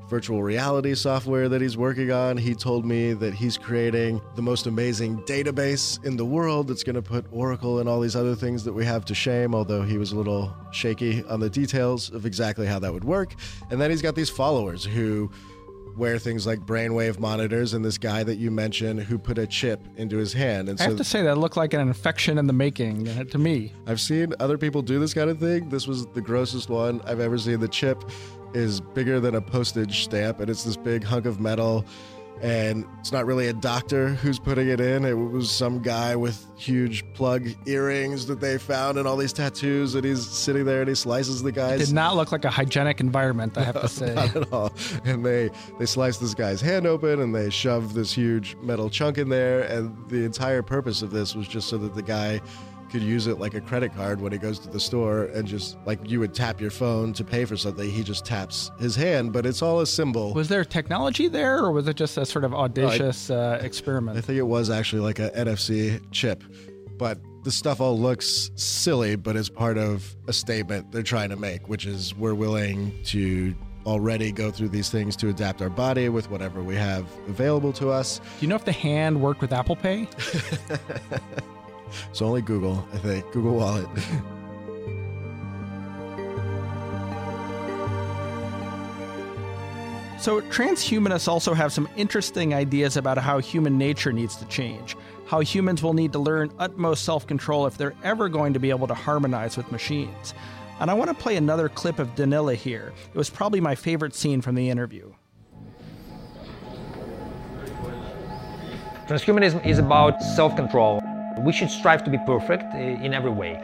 virtual 0.09 0.41
reality 0.41 0.95
software 0.95 1.49
that 1.49 1.61
he's 1.61 1.77
working 1.77 2.13
on. 2.13 2.37
He 2.37 2.55
told 2.55 2.87
me 2.87 3.13
that 3.15 3.35
he's 3.35 3.59
creating 3.59 4.21
the 4.37 4.43
most 4.43 4.69
amazing 4.69 5.19
database 5.23 6.03
in 6.05 6.17
the 6.17 6.25
world 6.25 6.69
that's 6.69 6.85
going 6.85 6.95
to 6.95 7.03
put 7.03 7.27
Oracle 7.33 7.81
and 7.81 7.89
all 7.89 7.99
these 7.99 8.15
other 8.15 8.37
things 8.37 8.63
that 8.63 8.73
we 8.73 8.85
have 8.85 9.05
to 9.07 9.15
shame, 9.17 9.57
although 9.57 9.83
he 9.83 9.99
was 9.99 10.13
a 10.13 10.17
little 10.17 10.55
shaky 10.71 11.25
on 11.25 11.41
the 11.41 11.51
details 11.51 12.11
of 12.11 12.25
exactly 12.25 12.69
how 12.69 12.79
that 12.79 12.93
would 12.93 13.03
work. 13.03 13.35
And 13.69 13.81
then 13.81 13.91
he's 13.91 14.03
got 14.03 14.15
these 14.15 14.31
followers 14.31 14.85
who 14.85 15.33
wear 15.97 16.19
things 16.19 16.47
like 16.47 16.61
brainwave 16.61 17.19
monitors 17.19 17.73
and 17.73 17.85
this 17.85 17.99
guy 17.99 18.23
that 18.23 18.37
you 18.37 18.51
mentioned 18.51 19.01
who 19.01 19.19
put 19.19 19.39
a 19.39 19.47
chip 19.47 19.87
into 19.97 20.19
his 20.19 20.33
hand. 20.33 20.69
And 20.69 20.81
I 20.81 20.85
have 20.85 20.97
to 20.97 21.05
say 21.05 21.23
that 21.23 21.39
looked 21.39 21.57
like 21.57 21.73
an 21.73 21.81
infection 21.81 22.39
in 22.39 22.47
the 22.47 22.53
making 22.53 23.09
uh, 23.09 23.25
to 23.25 23.39
me. 23.39 23.73
I've 23.87 24.01
seen 24.01 24.35
other 24.39 24.59
people 24.59 24.83
do 24.83 24.99
this 24.99 25.15
kind 25.15 25.31
of 25.31 25.39
thing. 25.39 25.69
This 25.71 25.87
was 25.87 26.07
the 26.09 26.21
grossest 26.21 26.69
one 26.69 27.01
I've 27.05 27.21
ever 27.21 27.39
seen. 27.39 27.61
The 27.61 27.69
chip 27.69 28.05
is 28.55 28.81
bigger 28.81 29.21
than 29.21 29.35
a 29.35 29.41
postage 29.41 30.05
stamp, 30.05 30.41
and 30.41 30.51
it's 30.51 30.65
this 30.65 30.77
big 30.77 31.05
hunk 31.05 31.27
of 31.27 31.41
metal 31.41 31.85
and 32.43 32.85
it's 33.01 33.13
not 33.13 33.27
really 33.27 33.49
a 33.49 33.53
doctor 33.53 34.09
who's 34.09 34.39
putting 34.39 34.69
it 34.69 34.81
in. 34.81 35.05
It 35.05 35.15
was 35.15 35.51
some 35.51 35.81
guy 35.81 36.17
with 36.17 36.47
huge 36.57 37.05
plug 37.15 37.49
earrings 37.67 38.27
that 38.27 38.41
they 38.41 38.59
found 38.59 38.99
and 38.99 39.07
all 39.09 39.17
these 39.17 39.33
tattoos, 39.33 39.95
and 39.95 40.05
he's 40.05 40.27
sitting 40.27 40.65
there 40.65 40.81
and 40.81 40.89
he 40.89 40.95
slices 40.95 41.43
the 41.43 41.53
guys. 41.53 41.81
It 41.81 41.87
did 41.87 41.95
not 41.95 42.17
look 42.17 42.33
like 42.33 42.45
a 42.45 42.51
hygienic 42.51 43.01
environment, 43.01 43.57
I 43.57 43.65
have 43.65 43.81
to 43.81 43.89
say. 43.89 44.15
not 44.15 44.37
at 44.37 44.53
all. 44.53 44.73
And 45.05 45.25
they 45.25 45.51
they 45.79 45.87
slice 45.87 46.19
this 46.19 46.35
guy's 46.35 46.61
hand 46.61 46.87
open 46.87 47.21
and 47.21 47.35
they 47.35 47.51
shove 47.51 47.95
this 47.95 48.13
huge 48.13 48.57
metal 48.63 48.91
chunk 48.91 49.19
in 49.19 49.29
there, 49.29 49.63
and 49.63 49.97
the 50.09 50.25
entire 50.25 50.63
purpose 50.63 51.03
of 51.03 51.11
this 51.11 51.35
was 51.35 51.49
just 51.49 51.69
so 51.69 51.79
that 51.79 51.95
the 51.95 52.03
guy 52.03 52.41
could 52.87 53.03
use 53.03 53.27
it 53.27 53.39
like 53.39 53.55
a 53.55 53.61
credit 53.61 53.95
card 53.95 54.21
when 54.21 54.33
he 54.33 54.39
goes 54.39 54.59
to 54.59 54.69
the 54.69 54.81
store 54.81 55.25
and 55.27 55.47
just 55.47 55.77
like 55.87 55.99
you 56.09 56.21
would 56.21 56.35
tap 56.35 56.61
your 56.61 56.71
phone 56.71 57.13
to 57.13 57.25
pay 57.25 57.45
for 57.45 57.57
something 57.57 57.91
he 57.91 58.03
just 58.03 58.25
taps 58.25 58.71
his 58.79 58.97
hand 58.97 59.33
but 59.33 59.45
it's 59.45 59.63
all 59.63 59.81
a 59.81 59.87
symbol 59.87 60.33
was 60.35 60.49
there 60.49 60.65
technology 60.65 61.29
there 61.29 61.59
or 61.59 61.73
was 61.73 61.89
it 61.89 61.97
just 61.97 62.17
a 62.17 62.25
sort 62.25 62.45
of 62.45 62.55
audacious 62.55 63.31
uh, 63.31 63.59
experiment 63.63 64.17
i 64.17 64.21
think 64.21 64.39
it 64.39 64.43
was 64.43 64.71
actually 64.71 65.03
like 65.03 65.19
a 65.19 65.31
nfc 65.31 66.01
chip 66.11 66.43
but 66.99 67.19
the 67.45 67.51
stuff 67.51 67.81
all 67.81 67.99
looks 67.99 68.51
silly 68.57 69.17
but 69.17 69.37
it's 69.37 69.49
part 69.49 69.79
of 69.79 70.17
a 70.27 70.33
statement 70.33 70.91
they're 70.93 71.03
trying 71.03 71.29
to 71.29 71.37
make 71.37 71.69
which 71.69 71.87
is 71.87 72.15
we're 72.15 72.35
willing 72.35 72.93
to 73.05 73.55
already 73.87 74.33
go 74.33 74.51
through 74.51 74.69
these 74.69 74.91
things 74.91 75.15
to 75.17 75.29
adapt 75.29 75.63
our 75.63 75.71
body 75.71 76.09
with 76.09 76.29
whatever 76.29 76.63
we 76.63 76.75
have 76.75 77.07
available 77.29 77.73
to 77.73 77.89
us. 77.89 78.19
Do 78.19 78.25
you 78.41 78.49
know 78.49 78.57
if 78.57 78.65
the 78.65 78.73
hand 78.73 79.23
worked 79.23 79.41
with 79.41 79.53
Apple 79.53 79.77
Pay? 79.77 80.09
It's 82.11 82.23
only 82.23 82.43
Google, 82.43 82.87
I 82.93 82.99
think. 82.99 83.31
Google 83.33 83.55
Wallet. 83.55 83.89
So, 90.19 90.41
transhumanists 90.41 91.29
also 91.29 91.53
have 91.55 91.73
some 91.73 91.89
interesting 91.95 92.53
ideas 92.53 92.97
about 92.97 93.17
how 93.17 93.39
human 93.39 93.79
nature 93.79 94.13
needs 94.13 94.35
to 94.37 94.45
change, 94.47 94.97
how 95.27 95.41
humans 95.41 95.85
will 95.85 95.93
need 95.93 96.13
to 96.15 96.19
learn 96.19 96.51
utmost 96.59 97.05
self 97.05 97.27
control 97.27 97.67
if 97.67 97.77
they're 97.77 97.95
ever 98.03 98.29
going 98.29 98.55
to 98.55 98.59
be 98.59 98.71
able 98.71 98.89
to 98.89 98.95
harmonize 98.95 99.57
with 99.57 99.71
machines. 99.71 100.35
And 100.81 100.91
I 100.91 100.95
want 100.95 101.11
to 101.11 101.15
play 101.15 101.37
another 101.37 101.69
clip 101.69 101.99
of 101.99 102.15
Danila 102.17 102.57
here. 102.57 102.93
It 103.15 103.17
was 103.17 103.31
probably 103.31 103.61
my 103.61 103.75
favorite 103.75 104.15
scene 104.17 104.41
from 104.41 104.55
the 104.55 104.69
interview. 104.69 105.13
Transhumanism 109.07 109.65
is 109.65 109.79
about 109.79 110.21
self 110.23 110.57
control. 110.57 111.01
We 111.39 111.53
should 111.53 111.71
strive 111.71 112.03
to 112.05 112.11
be 112.11 112.19
perfect 112.19 112.75
in 112.75 113.13
every 113.13 113.31
way. 113.31 113.63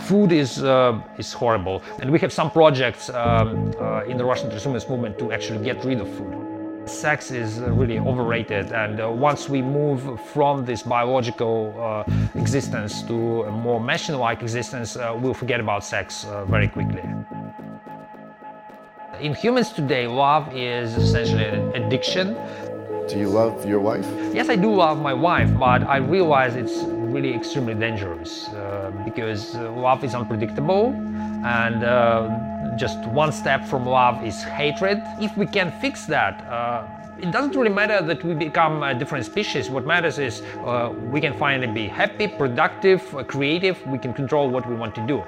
Food 0.00 0.32
is, 0.32 0.62
uh, 0.62 1.00
is 1.18 1.32
horrible, 1.32 1.82
and 2.00 2.10
we 2.10 2.18
have 2.20 2.32
some 2.32 2.50
projects 2.50 3.08
um, 3.10 3.72
uh, 3.80 4.04
in 4.04 4.16
the 4.16 4.24
Russian 4.24 4.50
transhumanist 4.50 4.88
movement 4.90 5.18
to 5.18 5.32
actually 5.32 5.64
get 5.64 5.84
rid 5.84 6.00
of 6.00 6.08
food. 6.16 6.88
Sex 6.88 7.30
is 7.30 7.60
really 7.60 7.98
overrated, 7.98 8.72
and 8.72 9.00
uh, 9.00 9.10
once 9.10 9.48
we 9.48 9.62
move 9.62 10.20
from 10.20 10.64
this 10.64 10.82
biological 10.82 11.74
uh, 11.78 12.04
existence 12.34 13.02
to 13.04 13.44
a 13.44 13.50
more 13.50 13.80
machine 13.80 14.18
like 14.18 14.42
existence, 14.42 14.96
uh, 14.96 15.16
we'll 15.18 15.32
forget 15.32 15.60
about 15.60 15.82
sex 15.82 16.26
very 16.46 16.68
quickly. 16.68 17.02
In 19.20 19.32
humans 19.32 19.72
today, 19.72 20.06
love 20.06 20.54
is 20.54 20.96
essentially 20.96 21.44
an 21.44 21.74
addiction 21.74 22.36
do 23.08 23.18
you 23.18 23.28
love 23.28 23.66
your 23.66 23.80
wife? 23.80 24.06
Yes, 24.32 24.48
I 24.48 24.56
do 24.56 24.72
love 24.74 25.00
my 25.00 25.12
wife, 25.12 25.50
but 25.58 25.82
I 25.84 25.98
realize 25.98 26.56
it's 26.56 26.82
really 27.14 27.34
extremely 27.34 27.74
dangerous 27.74 28.48
uh, 28.48 28.90
because 29.04 29.54
uh, 29.54 29.70
love 29.72 30.02
is 30.04 30.14
unpredictable 30.14 30.92
and 31.44 31.84
uh, 31.84 32.76
just 32.76 32.98
one 33.06 33.32
step 33.32 33.66
from 33.66 33.86
love 33.86 34.24
is 34.24 34.42
hatred. 34.42 35.02
If 35.20 35.36
we 35.36 35.46
can 35.46 35.70
fix 35.80 36.06
that, 36.06 36.42
uh, 36.46 36.86
it 37.20 37.30
doesn't 37.30 37.54
really 37.54 37.70
matter 37.70 38.00
that 38.02 38.24
we 38.24 38.34
become 38.34 38.82
a 38.82 38.94
different 38.94 39.24
species. 39.24 39.70
What 39.70 39.86
matters 39.86 40.18
is 40.18 40.42
uh, 40.64 40.92
we 41.10 41.20
can 41.20 41.34
finally 41.34 41.72
be 41.72 41.86
happy, 41.86 42.26
productive, 42.26 43.02
uh, 43.14 43.22
creative, 43.22 43.84
we 43.86 43.98
can 43.98 44.12
control 44.12 44.48
what 44.50 44.68
we 44.68 44.74
want 44.74 44.94
to 44.96 45.06
do. 45.06 45.22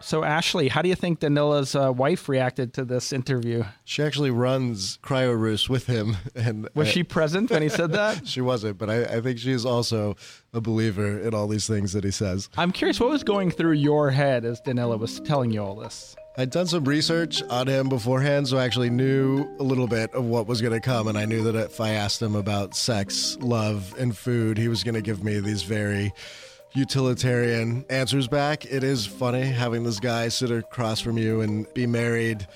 So, 0.00 0.20
Ashlee, 0.20 0.68
how 0.68 0.82
do 0.82 0.88
you 0.88 0.94
think 0.94 1.20
Danila's 1.20 1.74
uh, 1.74 1.92
wife 1.92 2.28
reacted 2.28 2.74
to 2.74 2.84
this 2.84 3.12
interview? 3.12 3.64
She 3.84 4.02
actually 4.02 4.30
runs 4.30 4.98
CryoRus 5.02 5.68
with 5.68 5.86
him, 5.86 6.16
and 6.34 6.68
was 6.74 6.88
uh, 6.88 6.90
she 6.90 7.02
present 7.02 7.50
when 7.50 7.62
he 7.62 7.68
said 7.68 7.92
that? 7.92 8.26
she 8.28 8.40
wasn't, 8.40 8.78
but 8.78 8.90
I, 8.90 9.04
I 9.04 9.20
think 9.20 9.38
she 9.38 9.52
is 9.52 9.64
also 9.64 10.16
a 10.52 10.60
believer 10.60 11.18
in 11.18 11.34
all 11.34 11.48
these 11.48 11.66
things 11.66 11.92
that 11.94 12.04
he 12.04 12.10
says. 12.10 12.48
I'm 12.56 12.72
curious, 12.72 13.00
what 13.00 13.10
was 13.10 13.24
going 13.24 13.50
through 13.50 13.72
your 13.72 14.10
head 14.10 14.44
as 14.44 14.60
Danila 14.60 14.98
was 14.98 15.20
telling 15.20 15.50
you 15.50 15.62
all 15.62 15.76
this? 15.76 16.14
I'd 16.38 16.50
done 16.50 16.66
some 16.66 16.84
research 16.84 17.42
on 17.44 17.66
him 17.66 17.88
beforehand, 17.88 18.48
so 18.48 18.58
I 18.58 18.64
actually 18.64 18.90
knew 18.90 19.46
a 19.58 19.62
little 19.62 19.88
bit 19.88 20.12
of 20.12 20.26
what 20.26 20.46
was 20.46 20.60
going 20.60 20.74
to 20.74 20.80
come. 20.80 21.08
And 21.08 21.16
I 21.16 21.24
knew 21.24 21.42
that 21.44 21.54
if 21.54 21.80
I 21.80 21.92
asked 21.92 22.20
him 22.20 22.36
about 22.36 22.74
sex, 22.74 23.38
love, 23.40 23.94
and 23.98 24.14
food, 24.14 24.58
he 24.58 24.68
was 24.68 24.84
going 24.84 24.96
to 24.96 25.00
give 25.00 25.24
me 25.24 25.40
these 25.40 25.62
very 25.62 26.12
utilitarian 26.76 27.84
answers 27.88 28.28
back. 28.28 28.66
It 28.66 28.84
is 28.84 29.06
funny 29.06 29.42
having 29.42 29.82
this 29.82 29.98
guy 29.98 30.28
sit 30.28 30.50
across 30.50 31.00
from 31.00 31.16
you 31.16 31.40
and 31.40 31.72
be 31.72 31.86
married, 31.86 32.46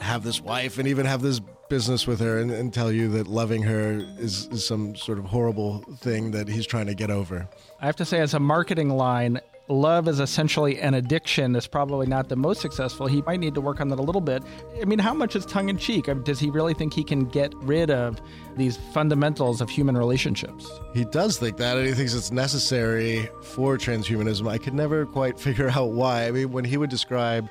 have 0.00 0.22
this 0.22 0.40
wife, 0.40 0.78
and 0.78 0.86
even 0.86 1.06
have 1.06 1.22
this 1.22 1.40
business 1.68 2.06
with 2.06 2.20
her 2.20 2.38
and, 2.38 2.50
and 2.50 2.72
tell 2.72 2.92
you 2.92 3.08
that 3.08 3.26
loving 3.26 3.62
her 3.62 4.00
is, 4.18 4.46
is 4.46 4.64
some 4.64 4.94
sort 4.94 5.18
of 5.18 5.24
horrible 5.24 5.80
thing 5.98 6.30
that 6.30 6.46
he's 6.46 6.66
trying 6.66 6.86
to 6.86 6.94
get 6.94 7.10
over. 7.10 7.48
I 7.80 7.86
have 7.86 7.96
to 7.96 8.04
say, 8.04 8.20
as 8.20 8.34
a 8.34 8.40
marketing 8.40 8.90
line, 8.90 9.40
love 9.68 10.08
is 10.08 10.20
essentially 10.20 10.78
an 10.80 10.94
addiction 10.94 11.56
is 11.56 11.66
probably 11.66 12.06
not 12.06 12.28
the 12.28 12.36
most 12.36 12.60
successful. 12.60 13.06
He 13.06 13.22
might 13.22 13.40
need 13.40 13.54
to 13.54 13.60
work 13.60 13.80
on 13.80 13.88
that 13.88 13.98
a 13.98 14.02
little 14.02 14.20
bit. 14.20 14.42
I 14.80 14.84
mean, 14.84 14.98
how 14.98 15.14
much 15.14 15.36
is 15.36 15.46
tongue 15.46 15.68
in 15.68 15.78
cheek? 15.78 16.08
Does 16.24 16.38
he 16.38 16.50
really 16.50 16.74
think 16.74 16.92
he 16.92 17.02
can 17.04 17.24
get 17.24 17.54
rid 17.56 17.90
of 17.90 18.20
these 18.56 18.76
fundamentals 18.92 19.60
of 19.60 19.70
human 19.70 19.96
relationships? 19.96 20.70
He 20.92 21.04
does 21.04 21.38
think 21.38 21.56
that, 21.56 21.76
and 21.76 21.86
he 21.86 21.94
thinks 21.94 22.14
it's 22.14 22.30
necessary 22.30 23.28
for 23.42 23.78
transhumanism. 23.78 24.48
I 24.48 24.58
could 24.58 24.74
never 24.74 25.06
quite 25.06 25.40
figure 25.46 25.70
out 25.70 25.90
why. 25.92 26.26
I 26.26 26.30
mean, 26.30 26.52
when 26.52 26.64
he 26.64 26.76
would 26.76 26.90
describe 26.90 27.50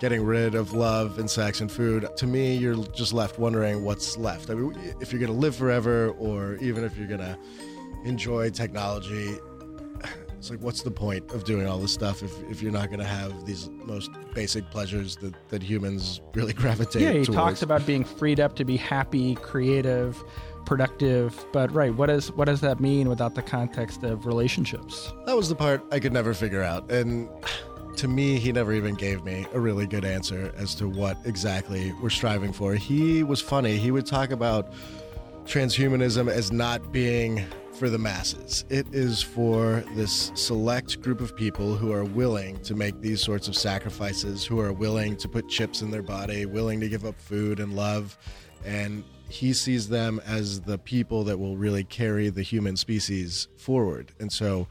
getting 0.00 0.22
rid 0.24 0.54
of 0.54 0.72
love 0.74 1.18
and 1.18 1.30
sex 1.30 1.60
and 1.60 1.72
food, 1.72 2.06
to 2.16 2.26
me, 2.26 2.56
you're 2.56 2.76
just 2.88 3.12
left 3.12 3.38
wondering 3.38 3.84
what's 3.84 4.18
left. 4.18 4.50
I 4.50 4.54
mean, 4.54 4.78
if 5.00 5.12
you're 5.12 5.20
going 5.20 5.32
to 5.32 5.38
live 5.38 5.56
forever, 5.56 6.10
or 6.18 6.56
even 6.56 6.84
if 6.84 6.96
you're 6.98 7.08
going 7.08 7.20
to 7.20 7.38
enjoy 8.04 8.50
technology, 8.50 9.38
it's 10.44 10.50
like, 10.50 10.60
what's 10.60 10.82
the 10.82 10.90
point 10.90 11.32
of 11.32 11.44
doing 11.44 11.66
all 11.66 11.78
this 11.78 11.94
stuff 11.94 12.22
if, 12.22 12.30
if 12.50 12.60
you're 12.60 12.70
not 12.70 12.88
going 12.88 12.98
to 12.98 13.06
have 13.06 13.46
these 13.46 13.70
most 13.86 14.10
basic 14.34 14.68
pleasures 14.70 15.16
that, 15.16 15.32
that 15.48 15.62
humans 15.62 16.20
really 16.34 16.52
gravitate 16.62 16.92
towards? 16.92 17.02
Yeah, 17.02 17.12
he 17.12 17.24
towards? 17.24 17.34
talks 17.34 17.62
about 17.62 17.86
being 17.86 18.04
freed 18.04 18.40
up 18.40 18.54
to 18.56 18.64
be 18.64 18.76
happy, 18.76 19.36
creative, 19.36 20.22
productive. 20.66 21.46
But 21.50 21.72
right, 21.72 21.94
what 21.94 22.10
is 22.10 22.30
what 22.32 22.44
does 22.44 22.60
that 22.60 22.78
mean 22.78 23.08
without 23.08 23.34
the 23.34 23.40
context 23.40 24.02
of 24.02 24.26
relationships? 24.26 25.14
That 25.24 25.34
was 25.34 25.48
the 25.48 25.54
part 25.54 25.82
I 25.90 25.98
could 25.98 26.12
never 26.12 26.34
figure 26.34 26.62
out. 26.62 26.90
And 26.90 27.30
to 27.96 28.06
me, 28.06 28.38
he 28.38 28.52
never 28.52 28.74
even 28.74 28.96
gave 28.96 29.24
me 29.24 29.46
a 29.54 29.58
really 29.58 29.86
good 29.86 30.04
answer 30.04 30.52
as 30.58 30.74
to 30.74 30.90
what 30.90 31.16
exactly 31.24 31.94
we're 32.02 32.10
striving 32.10 32.52
for. 32.52 32.74
He 32.74 33.22
was 33.22 33.40
funny. 33.40 33.78
He 33.78 33.90
would 33.90 34.04
talk 34.04 34.30
about 34.30 34.74
transhumanism 35.46 36.28
as 36.28 36.52
not 36.52 36.92
being 36.92 37.46
for 37.74 37.90
the 37.90 37.98
masses. 37.98 38.64
It 38.70 38.86
is 38.92 39.20
for 39.20 39.82
this 39.94 40.30
select 40.34 41.02
group 41.02 41.20
of 41.20 41.34
people 41.34 41.74
who 41.74 41.92
are 41.92 42.04
willing 42.04 42.60
to 42.62 42.74
make 42.74 43.00
these 43.00 43.20
sorts 43.20 43.48
of 43.48 43.56
sacrifices, 43.56 44.44
who 44.44 44.60
are 44.60 44.72
willing 44.72 45.16
to 45.16 45.28
put 45.28 45.48
chips 45.48 45.82
in 45.82 45.90
their 45.90 46.02
body, 46.02 46.46
willing 46.46 46.80
to 46.80 46.88
give 46.88 47.04
up 47.04 47.20
food 47.20 47.58
and 47.58 47.74
love. 47.74 48.16
And 48.64 49.02
he 49.28 49.52
sees 49.52 49.88
them 49.88 50.20
as 50.26 50.60
the 50.60 50.78
people 50.78 51.24
that 51.24 51.38
will 51.38 51.56
really 51.56 51.84
carry 51.84 52.28
the 52.28 52.42
human 52.42 52.76
species 52.76 53.48
forward. 53.56 54.12
And 54.20 54.32
so, 54.32 54.68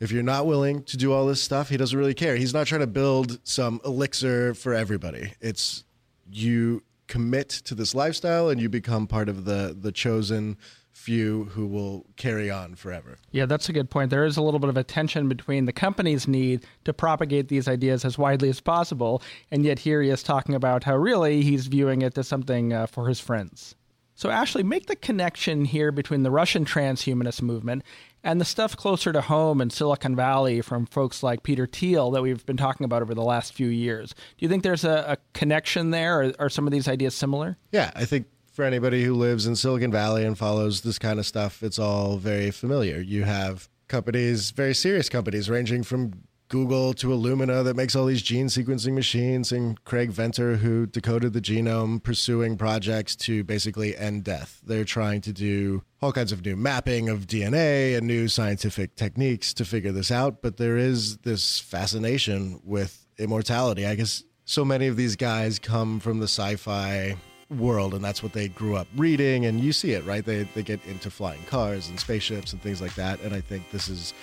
if 0.00 0.12
you're 0.12 0.22
not 0.22 0.46
willing 0.46 0.82
to 0.84 0.96
do 0.96 1.12
all 1.12 1.26
this 1.26 1.42
stuff, 1.42 1.68
he 1.68 1.76
doesn't 1.76 1.98
really 1.98 2.14
care. 2.14 2.36
He's 2.36 2.52
not 2.52 2.66
trying 2.66 2.82
to 2.82 2.86
build 2.86 3.38
some 3.44 3.80
elixir 3.84 4.54
for 4.54 4.74
everybody. 4.74 5.32
It's 5.40 5.84
you 6.30 6.82
commit 7.14 7.48
to 7.48 7.76
this 7.76 7.94
lifestyle 7.94 8.48
and 8.48 8.60
you 8.60 8.68
become 8.68 9.06
part 9.06 9.28
of 9.28 9.44
the 9.44 9.72
the 9.80 9.92
chosen 9.92 10.58
few 10.90 11.44
who 11.44 11.64
will 11.64 12.04
carry 12.16 12.50
on 12.50 12.74
forever. 12.74 13.18
Yeah, 13.30 13.46
that's 13.46 13.68
a 13.68 13.72
good 13.72 13.88
point. 13.88 14.10
There 14.10 14.24
is 14.24 14.36
a 14.36 14.42
little 14.42 14.58
bit 14.58 14.68
of 14.68 14.76
a 14.76 14.82
tension 14.82 15.28
between 15.28 15.66
the 15.66 15.72
company's 15.72 16.26
need 16.26 16.66
to 16.84 16.92
propagate 16.92 17.46
these 17.46 17.68
ideas 17.68 18.04
as 18.04 18.18
widely 18.18 18.48
as 18.48 18.60
possible, 18.60 19.22
and 19.52 19.64
yet 19.64 19.78
here 19.78 20.02
he 20.02 20.10
is 20.10 20.24
talking 20.24 20.56
about 20.56 20.82
how 20.82 20.96
really 20.96 21.42
he's 21.42 21.68
viewing 21.68 22.02
it 22.02 22.18
as 22.18 22.26
something 22.26 22.72
uh, 22.72 22.86
for 22.86 23.06
his 23.06 23.20
friends. 23.20 23.76
So, 24.14 24.28
Ashlee, 24.28 24.64
make 24.64 24.86
the 24.86 24.96
connection 24.96 25.64
here 25.64 25.90
between 25.90 26.22
the 26.22 26.30
Russian 26.30 26.64
transhumanist 26.64 27.42
movement 27.42 27.82
and 28.22 28.40
the 28.40 28.44
stuff 28.44 28.76
closer 28.76 29.12
to 29.12 29.20
home 29.20 29.60
in 29.60 29.70
Silicon 29.70 30.14
Valley 30.14 30.60
from 30.60 30.86
folks 30.86 31.22
like 31.22 31.42
Peter 31.42 31.66
Thiel 31.66 32.12
that 32.12 32.22
we've 32.22 32.46
been 32.46 32.56
talking 32.56 32.84
about 32.84 33.02
over 33.02 33.14
the 33.14 33.22
last 33.22 33.52
few 33.52 33.68
years. 33.68 34.14
Do 34.14 34.44
you 34.44 34.48
think 34.48 34.62
there's 34.62 34.84
a, 34.84 35.04
a 35.08 35.16
connection 35.32 35.90
there? 35.90 36.20
Or 36.20 36.32
are 36.38 36.48
some 36.48 36.66
of 36.66 36.72
these 36.72 36.88
ideas 36.88 37.14
similar? 37.14 37.56
Yeah, 37.72 37.90
I 37.94 38.04
think 38.04 38.26
for 38.52 38.64
anybody 38.64 39.02
who 39.02 39.14
lives 39.14 39.46
in 39.46 39.56
Silicon 39.56 39.90
Valley 39.90 40.24
and 40.24 40.38
follows 40.38 40.82
this 40.82 40.98
kind 40.98 41.18
of 41.18 41.26
stuff, 41.26 41.62
it's 41.62 41.78
all 41.78 42.16
very 42.16 42.52
familiar. 42.52 43.00
You 43.00 43.24
have 43.24 43.68
companies, 43.88 44.52
very 44.52 44.74
serious 44.74 45.08
companies, 45.08 45.50
ranging 45.50 45.82
from 45.82 46.22
Google 46.48 46.92
to 46.94 47.08
Illumina 47.08 47.64
that 47.64 47.74
makes 47.74 47.96
all 47.96 48.06
these 48.06 48.22
gene 48.22 48.46
sequencing 48.46 48.92
machines, 48.92 49.50
and 49.50 49.82
Craig 49.84 50.10
Venter, 50.10 50.56
who 50.56 50.86
decoded 50.86 51.32
the 51.32 51.40
genome, 51.40 52.02
pursuing 52.02 52.56
projects 52.56 53.16
to 53.16 53.42
basically 53.44 53.96
end 53.96 54.24
death. 54.24 54.60
They're 54.64 54.84
trying 54.84 55.20
to 55.22 55.32
do 55.32 55.82
all 56.02 56.12
kinds 56.12 56.32
of 56.32 56.44
new 56.44 56.56
mapping 56.56 57.08
of 57.08 57.26
DNA 57.26 57.96
and 57.96 58.06
new 58.06 58.28
scientific 58.28 58.94
techniques 58.96 59.54
to 59.54 59.64
figure 59.64 59.92
this 59.92 60.10
out. 60.10 60.42
But 60.42 60.58
there 60.58 60.76
is 60.76 61.16
this 61.18 61.58
fascination 61.58 62.60
with 62.62 63.06
immortality. 63.18 63.86
I 63.86 63.94
guess 63.94 64.22
so 64.44 64.64
many 64.64 64.86
of 64.86 64.96
these 64.96 65.16
guys 65.16 65.58
come 65.58 66.00
from 66.00 66.20
the 66.20 66.28
sci 66.28 66.56
fi 66.56 67.16
world 67.50 67.94
and 67.94 68.04
that's 68.04 68.22
what 68.22 68.32
they 68.32 68.48
grew 68.48 68.74
up 68.74 68.88
reading 68.96 69.44
and 69.44 69.60
you 69.60 69.72
see 69.72 69.92
it 69.92 70.04
right 70.06 70.24
they 70.24 70.42
they 70.54 70.62
get 70.62 70.84
into 70.86 71.10
flying 71.10 71.42
cars 71.44 71.88
and 71.88 72.00
spaceships 72.00 72.52
and 72.52 72.60
things 72.62 72.80
like 72.80 72.94
that 72.94 73.20
and 73.20 73.34
i 73.34 73.40
think 73.40 73.70
this 73.70 73.88
is 73.88 74.14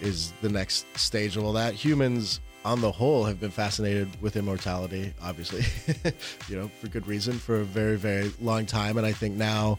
is 0.00 0.32
the 0.42 0.48
next 0.48 0.86
stage 0.98 1.36
of 1.36 1.44
all 1.44 1.52
that. 1.54 1.74
Humans 1.74 2.40
on 2.64 2.80
the 2.80 2.90
whole 2.90 3.24
have 3.24 3.40
been 3.40 3.50
fascinated 3.52 4.08
with 4.20 4.36
immortality 4.36 5.14
obviously 5.22 5.64
you 6.48 6.56
know 6.56 6.68
for 6.80 6.88
good 6.88 7.06
reason 7.06 7.38
for 7.38 7.60
a 7.60 7.64
very 7.64 7.96
very 7.96 8.32
long 8.40 8.66
time. 8.66 8.98
And 8.98 9.06
i 9.06 9.12
think 9.12 9.36
now 9.36 9.78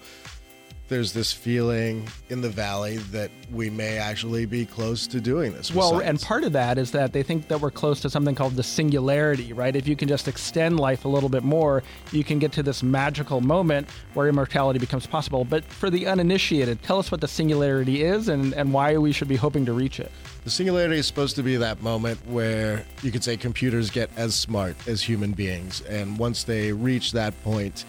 there's 0.89 1.13
this 1.13 1.31
feeling 1.31 2.07
in 2.29 2.41
the 2.41 2.49
valley 2.49 2.97
that 2.97 3.31
we 3.51 3.69
may 3.69 3.97
actually 3.97 4.45
be 4.45 4.65
close 4.65 5.07
to 5.07 5.21
doing 5.21 5.53
this. 5.53 5.73
Well, 5.73 5.91
science. 5.91 6.05
and 6.05 6.21
part 6.21 6.43
of 6.43 6.53
that 6.53 6.77
is 6.77 6.91
that 6.91 7.13
they 7.13 7.23
think 7.23 7.47
that 7.47 7.61
we're 7.61 7.71
close 7.71 8.01
to 8.01 8.09
something 8.09 8.35
called 8.35 8.55
the 8.55 8.63
singularity, 8.63 9.53
right? 9.53 9.75
If 9.75 9.87
you 9.87 9.95
can 9.95 10.07
just 10.07 10.27
extend 10.27 10.79
life 10.79 11.05
a 11.05 11.07
little 11.07 11.29
bit 11.29 11.43
more, 11.43 11.83
you 12.11 12.23
can 12.23 12.39
get 12.39 12.51
to 12.53 12.63
this 12.63 12.83
magical 12.83 13.39
moment 13.39 13.87
where 14.13 14.27
immortality 14.27 14.79
becomes 14.79 15.05
possible. 15.05 15.45
But 15.45 15.63
for 15.63 15.89
the 15.89 16.07
uninitiated, 16.07 16.81
tell 16.81 16.99
us 16.99 17.11
what 17.11 17.21
the 17.21 17.27
singularity 17.27 18.03
is 18.03 18.27
and, 18.27 18.53
and 18.53 18.73
why 18.73 18.97
we 18.97 19.11
should 19.11 19.27
be 19.27 19.35
hoping 19.35 19.65
to 19.67 19.73
reach 19.73 19.99
it. 19.99 20.11
The 20.43 20.49
singularity 20.49 20.97
is 20.97 21.05
supposed 21.05 21.35
to 21.35 21.43
be 21.43 21.57
that 21.57 21.81
moment 21.83 22.25
where 22.25 22.85
you 23.03 23.11
could 23.11 23.23
say 23.23 23.37
computers 23.37 23.91
get 23.91 24.09
as 24.17 24.35
smart 24.35 24.75
as 24.87 25.03
human 25.03 25.33
beings. 25.33 25.81
And 25.81 26.17
once 26.17 26.43
they 26.43 26.71
reach 26.71 27.11
that 27.11 27.41
point, 27.43 27.85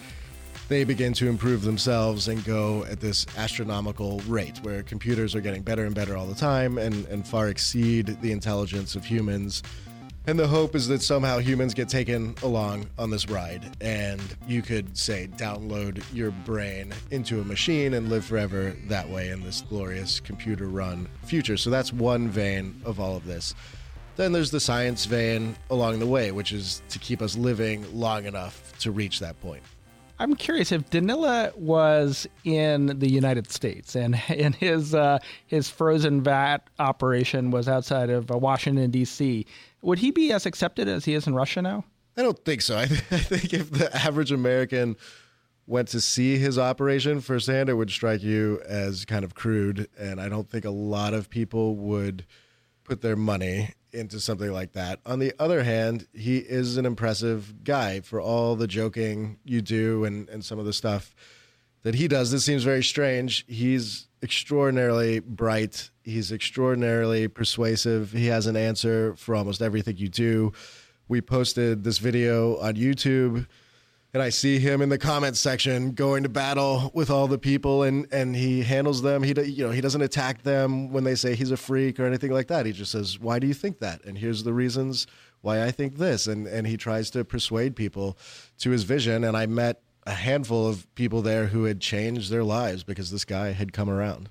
they 0.71 0.85
begin 0.85 1.11
to 1.11 1.27
improve 1.27 1.63
themselves 1.63 2.29
and 2.29 2.45
go 2.45 2.85
at 2.85 3.01
this 3.01 3.25
astronomical 3.35 4.19
rate 4.19 4.57
where 4.59 4.81
computers 4.83 5.35
are 5.35 5.41
getting 5.41 5.61
better 5.61 5.83
and 5.83 5.93
better 5.93 6.15
all 6.15 6.25
the 6.25 6.33
time 6.33 6.77
and, 6.77 7.05
and 7.07 7.27
far 7.27 7.49
exceed 7.49 8.05
the 8.21 8.31
intelligence 8.31 8.95
of 8.95 9.03
humans. 9.03 9.63
And 10.27 10.39
the 10.39 10.47
hope 10.47 10.73
is 10.73 10.87
that 10.87 11.01
somehow 11.01 11.39
humans 11.39 11.73
get 11.73 11.89
taken 11.89 12.35
along 12.41 12.87
on 12.97 13.09
this 13.09 13.27
ride 13.27 13.75
and 13.81 14.21
you 14.47 14.61
could, 14.61 14.97
say, 14.97 15.27
download 15.35 16.01
your 16.13 16.31
brain 16.31 16.93
into 17.11 17.41
a 17.41 17.43
machine 17.43 17.95
and 17.95 18.07
live 18.07 18.23
forever 18.23 18.73
that 18.87 19.09
way 19.09 19.31
in 19.31 19.43
this 19.43 19.59
glorious 19.67 20.21
computer 20.21 20.67
run 20.67 21.05
future. 21.25 21.57
So 21.57 21.69
that's 21.69 21.91
one 21.91 22.29
vein 22.29 22.81
of 22.85 22.97
all 22.97 23.17
of 23.17 23.25
this. 23.25 23.55
Then 24.15 24.31
there's 24.31 24.51
the 24.51 24.61
science 24.61 25.03
vein 25.03 25.57
along 25.69 25.99
the 25.99 26.07
way, 26.07 26.31
which 26.31 26.53
is 26.53 26.81
to 26.87 26.97
keep 26.97 27.21
us 27.21 27.35
living 27.35 27.85
long 27.93 28.23
enough 28.23 28.71
to 28.79 28.91
reach 28.91 29.19
that 29.19 29.37
point. 29.41 29.63
I'm 30.21 30.35
curious 30.35 30.71
if 30.71 30.87
Danila 30.91 31.55
was 31.57 32.27
in 32.43 32.99
the 32.99 33.09
United 33.09 33.51
States 33.51 33.95
and 33.95 34.21
and 34.29 34.53
his 34.53 34.93
uh, 34.93 35.17
his 35.47 35.67
frozen 35.67 36.21
vat 36.21 36.69
operation 36.77 37.49
was 37.49 37.67
outside 37.67 38.11
of 38.11 38.29
uh, 38.29 38.37
Washington 38.37 38.91
D.C. 38.91 39.47
Would 39.81 39.97
he 39.97 40.11
be 40.11 40.31
as 40.31 40.45
accepted 40.45 40.87
as 40.87 41.05
he 41.05 41.15
is 41.15 41.25
in 41.25 41.33
Russia 41.33 41.63
now? 41.63 41.85
I 42.15 42.21
don't 42.21 42.37
think 42.45 42.61
so. 42.61 42.77
I, 42.77 42.85
th- 42.87 43.01
I 43.11 43.17
think 43.17 43.51
if 43.51 43.71
the 43.71 43.95
average 43.95 44.31
American 44.31 44.95
went 45.65 45.87
to 45.87 46.01
see 46.01 46.37
his 46.37 46.59
operation 46.59 47.19
firsthand, 47.19 47.69
it 47.69 47.73
would 47.73 47.89
strike 47.89 48.21
you 48.21 48.61
as 48.67 49.05
kind 49.05 49.25
of 49.25 49.33
crude. 49.33 49.87
And 49.97 50.21
I 50.21 50.29
don't 50.29 50.47
think 50.47 50.65
a 50.65 50.71
lot 50.71 51.15
of 51.15 51.31
people 51.31 51.75
would 51.77 52.27
put 52.83 53.01
their 53.01 53.15
money 53.15 53.73
into 53.93 54.19
something 54.19 54.51
like 54.51 54.73
that. 54.73 54.99
On 55.05 55.19
the 55.19 55.33
other 55.39 55.63
hand, 55.63 56.07
he 56.13 56.37
is 56.37 56.77
an 56.77 56.85
impressive 56.85 57.63
guy 57.63 58.01
for 58.01 58.21
all 58.21 58.55
the 58.55 58.67
joking 58.67 59.37
you 59.43 59.61
do 59.61 60.05
and, 60.05 60.29
and 60.29 60.43
some 60.43 60.59
of 60.59 60.65
the 60.65 60.73
stuff 60.73 61.15
that 61.83 61.95
he 61.95 62.07
does. 62.07 62.31
This 62.31 62.45
seems 62.45 62.63
very 62.63 62.83
strange. 62.83 63.45
He's 63.47 64.07
extraordinarily 64.23 65.19
bright. 65.19 65.89
He's 66.03 66.31
extraordinarily 66.31 67.27
persuasive. 67.27 68.11
He 68.11 68.27
has 68.27 68.47
an 68.47 68.55
answer 68.55 69.15
for 69.15 69.35
almost 69.35 69.61
everything 69.61 69.97
you 69.97 70.09
do. 70.09 70.53
We 71.07 71.21
posted 71.21 71.83
this 71.83 71.97
video 71.97 72.57
on 72.57 72.75
YouTube 72.75 73.47
and 74.13 74.21
I 74.21 74.29
see 74.29 74.59
him 74.59 74.81
in 74.81 74.89
the 74.89 74.97
comments 74.97 75.39
section 75.39 75.91
going 75.91 76.23
to 76.23 76.29
battle 76.29 76.91
with 76.93 77.09
all 77.09 77.27
the 77.27 77.37
people, 77.37 77.83
and 77.83 78.07
and 78.11 78.35
he 78.35 78.61
handles 78.61 79.01
them. 79.01 79.23
He 79.23 79.33
you 79.43 79.65
know 79.65 79.71
he 79.71 79.81
doesn't 79.81 80.01
attack 80.01 80.43
them 80.43 80.91
when 80.91 81.03
they 81.03 81.15
say 81.15 81.35
he's 81.35 81.51
a 81.51 81.57
freak 81.57 81.99
or 81.99 82.05
anything 82.05 82.31
like 82.31 82.47
that. 82.47 82.65
He 82.65 82.73
just 82.73 82.91
says, 82.91 83.19
"Why 83.19 83.39
do 83.39 83.47
you 83.47 83.53
think 83.53 83.79
that?" 83.79 84.03
And 84.03 84.17
here's 84.17 84.43
the 84.43 84.53
reasons 84.53 85.07
why 85.41 85.63
I 85.63 85.71
think 85.71 85.97
this, 85.97 86.27
and 86.27 86.45
and 86.47 86.67
he 86.67 86.77
tries 86.77 87.09
to 87.11 87.23
persuade 87.23 87.75
people 87.75 88.17
to 88.59 88.71
his 88.71 88.83
vision. 88.83 89.23
And 89.23 89.37
I 89.37 89.45
met 89.45 89.81
a 90.05 90.13
handful 90.13 90.67
of 90.67 90.93
people 90.95 91.21
there 91.21 91.47
who 91.47 91.65
had 91.65 91.79
changed 91.79 92.31
their 92.31 92.43
lives 92.43 92.83
because 92.83 93.11
this 93.11 93.23
guy 93.23 93.51
had 93.51 93.71
come 93.71 93.89
around. 93.89 94.29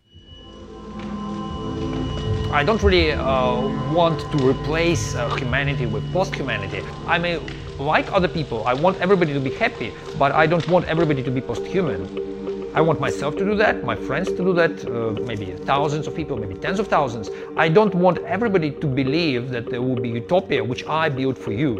I 2.52 2.64
don't 2.64 2.82
really 2.82 3.12
uh, 3.12 3.60
want 3.92 4.20
to 4.32 4.48
replace 4.48 5.14
uh, 5.14 5.32
humanity 5.36 5.86
with 5.86 6.12
post-humanity. 6.12 6.82
I 7.06 7.16
may 7.16 7.38
like 7.80 8.12
other 8.12 8.28
people. 8.28 8.66
I 8.66 8.74
want 8.74 9.00
everybody 9.00 9.32
to 9.32 9.40
be 9.40 9.50
happy, 9.50 9.92
but 10.18 10.32
I 10.32 10.46
don't 10.46 10.66
want 10.68 10.86
everybody 10.86 11.22
to 11.22 11.30
be 11.30 11.40
post-human. 11.40 12.30
I 12.72 12.80
want 12.80 13.00
myself 13.00 13.36
to 13.36 13.44
do 13.44 13.56
that, 13.56 13.82
my 13.82 13.96
friends 13.96 14.28
to 14.28 14.36
do 14.36 14.52
that, 14.52 14.86
uh, 14.86 15.10
maybe 15.22 15.46
thousands 15.64 16.06
of 16.06 16.14
people, 16.14 16.36
maybe 16.36 16.54
tens 16.54 16.78
of 16.78 16.86
thousands. 16.86 17.28
I 17.56 17.68
don't 17.68 17.94
want 17.94 18.18
everybody 18.18 18.70
to 18.70 18.86
believe 18.86 19.50
that 19.50 19.68
there 19.68 19.82
will 19.82 19.96
be 19.96 20.10
utopia 20.10 20.62
which 20.62 20.86
I 20.86 21.08
built 21.08 21.36
for 21.36 21.52
you. 21.52 21.72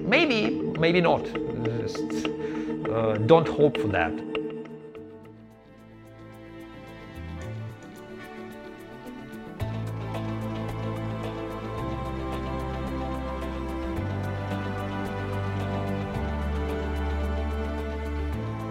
Maybe, 0.00 0.50
maybe 0.78 1.02
not. 1.02 1.26
Just, 1.64 2.28
uh, 2.88 3.18
don't 3.26 3.46
hope 3.46 3.76
for 3.78 3.88
that. 3.88 4.27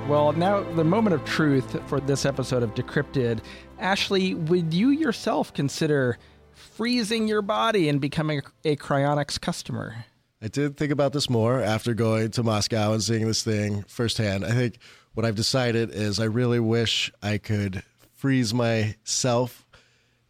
Well, 0.07 0.31
now 0.31 0.63
the 0.63 0.85
moment 0.85 1.15
of 1.15 1.25
truth 1.25 1.77
for 1.89 1.99
this 1.99 2.25
episode 2.25 2.63
of 2.63 2.73
Decrypted. 2.73 3.39
Ashlee, 3.81 4.35
would 4.47 4.73
you 4.73 4.89
yourself 4.91 5.53
consider 5.53 6.17
freezing 6.53 7.27
your 7.27 7.41
body 7.41 7.89
and 7.89 7.99
becoming 7.99 8.41
a 8.63 8.77
cryonics 8.77 9.39
customer? 9.39 10.05
I 10.41 10.47
did 10.47 10.77
think 10.77 10.93
about 10.93 11.11
this 11.11 11.29
more 11.29 11.59
after 11.61 11.93
going 11.93 12.31
to 12.31 12.43
Moscow 12.43 12.93
and 12.93 13.03
seeing 13.03 13.27
this 13.27 13.43
thing 13.43 13.83
firsthand. 13.89 14.45
I 14.45 14.51
think 14.51 14.77
what 15.13 15.25
I've 15.25 15.35
decided 15.35 15.89
is 15.91 16.21
I 16.21 16.25
really 16.25 16.61
wish 16.61 17.11
I 17.21 17.37
could 17.37 17.83
freeze 18.13 18.53
myself 18.53 19.67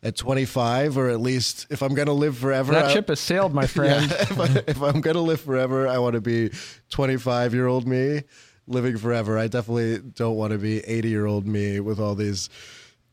at 0.01 0.15
25, 0.15 0.97
or 0.97 1.09
at 1.09 1.21
least 1.21 1.67
if 1.69 1.83
I'm 1.83 1.93
going 1.93 2.07
to 2.07 2.13
live 2.13 2.35
forever. 2.37 2.73
That 2.73 2.85
I- 2.85 2.93
ship 2.93 3.09
has 3.09 3.19
sailed, 3.19 3.53
my 3.53 3.67
friend. 3.67 4.09
Yeah, 4.09 4.21
if, 4.21 4.39
I, 4.39 4.45
if 4.67 4.81
I'm 4.81 5.01
going 5.01 5.15
to 5.15 5.21
live 5.21 5.41
forever, 5.41 5.87
I 5.87 5.99
want 5.99 6.15
to 6.15 6.21
be 6.21 6.49
25 6.89 7.53
year 7.53 7.67
old 7.67 7.87
me 7.87 8.23
living 8.67 8.97
forever. 8.97 9.37
I 9.37 9.47
definitely 9.47 9.99
don't 9.99 10.35
want 10.35 10.51
to 10.51 10.59
be 10.59 10.79
80 10.79 11.09
year 11.09 11.25
old 11.25 11.47
me 11.47 11.79
with 11.79 11.99
all 11.99 12.15
these 12.15 12.49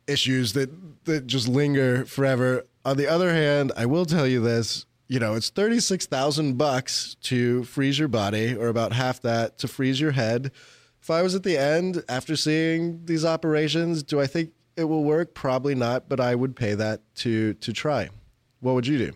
issues 0.06 0.52
that, 0.52 0.70
that 1.04 1.26
just 1.26 1.48
linger 1.48 2.04
forever. 2.04 2.66
On 2.84 2.96
the 2.96 3.06
other 3.06 3.32
hand, 3.32 3.72
I 3.76 3.86
will 3.86 4.04
tell 4.04 4.26
you 4.26 4.40
this. 4.40 4.86
You 5.06 5.20
know, 5.20 5.34
it's 5.34 5.50
36,000 5.50 6.56
bucks 6.56 7.16
to 7.22 7.64
freeze 7.64 7.98
your 7.98 8.08
body 8.08 8.56
or 8.56 8.68
about 8.68 8.92
half 8.92 9.20
that 9.20 9.58
to 9.58 9.68
freeze 9.68 10.00
your 10.00 10.12
head. 10.12 10.50
If 11.00 11.10
I 11.10 11.22
was 11.22 11.34
at 11.34 11.42
the 11.42 11.58
end 11.58 12.02
after 12.08 12.36
seeing 12.36 13.04
these 13.04 13.24
operations, 13.24 14.02
do 14.02 14.20
I 14.20 14.26
think 14.26 14.52
it 14.76 14.84
will 14.84 15.04
work? 15.04 15.34
Probably 15.34 15.74
not, 15.74 16.08
but 16.08 16.20
I 16.20 16.34
would 16.34 16.56
pay 16.56 16.74
that 16.74 17.02
to 17.16 17.52
to 17.54 17.72
try. 17.74 18.08
What 18.60 18.74
would 18.74 18.86
you 18.86 18.96
do? 18.96 19.12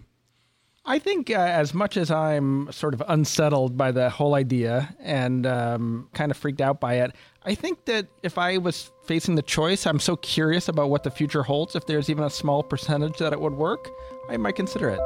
I 0.89 0.99
think, 0.99 1.31
uh, 1.31 1.35
as 1.35 1.75
much 1.75 1.99
as 1.99 2.11
I'm 2.11 2.73
sort 2.73 2.95
of 2.95 3.03
unsettled 3.07 3.77
by 3.77 3.93
the 3.93 4.09
whole 4.09 4.35
idea 4.35 4.97
and 5.01 5.47
um, 5.47 6.09
kind 6.15 6.31
of 6.31 6.39
freaked 6.39 6.63
out 6.63 6.81
by 6.81 6.95
it, 6.95 7.15
I 7.45 7.55
think 7.55 7.85
that 7.85 8.07
if 8.23 8.39
I 8.39 8.57
was 8.57 8.91
facing 9.05 9.35
the 9.35 9.43
choice, 9.43 9.87
I'm 9.87 10.01
so 10.01 10.17
curious 10.17 10.67
about 10.67 10.89
what 10.89 11.03
the 11.03 11.11
future 11.11 11.43
holds. 11.43 11.77
If 11.77 11.85
there's 11.85 12.09
even 12.09 12.25
a 12.25 12.31
small 12.31 12.63
percentage 12.63 13.19
that 13.19 13.35
it 13.35 13.41
would 13.41 13.53
work, 13.53 13.87
I 14.31 14.39
might 14.39 14.57
consider 14.57 14.89
it. 14.89 15.01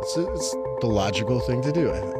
It's, 0.00 0.16
it's 0.16 0.52
the 0.80 0.86
logical 0.86 1.40
thing 1.40 1.60
to 1.60 1.72
do, 1.72 1.90
I 1.90 2.00
think. 2.00 2.16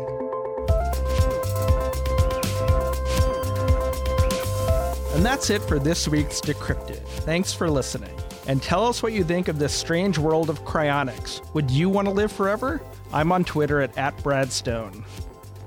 And 5.15 5.25
that's 5.25 5.49
it 5.49 5.63
for 5.63 5.79
this 5.79 6.07
week's 6.07 6.43
Decrypted. 6.43 7.01
Thanks 7.25 7.55
for 7.55 7.71
listening. 7.71 8.15
And 8.47 8.63
tell 8.63 8.87
us 8.87 9.03
what 9.03 9.13
you 9.13 9.23
think 9.23 9.49
of 9.49 9.59
this 9.59 9.73
strange 9.73 10.19
world 10.19 10.51
of 10.51 10.65
cryonics. 10.65 11.43
Would 11.55 11.71
you 11.71 11.89
want 11.89 12.09
to 12.09 12.13
live 12.13 12.33
forever? 12.33 12.81
I'm 13.13 13.33
on 13.33 13.45
Twitter 13.45 13.81
at, 13.81 13.97
at 13.99 14.17
@bradstone. 14.19 15.05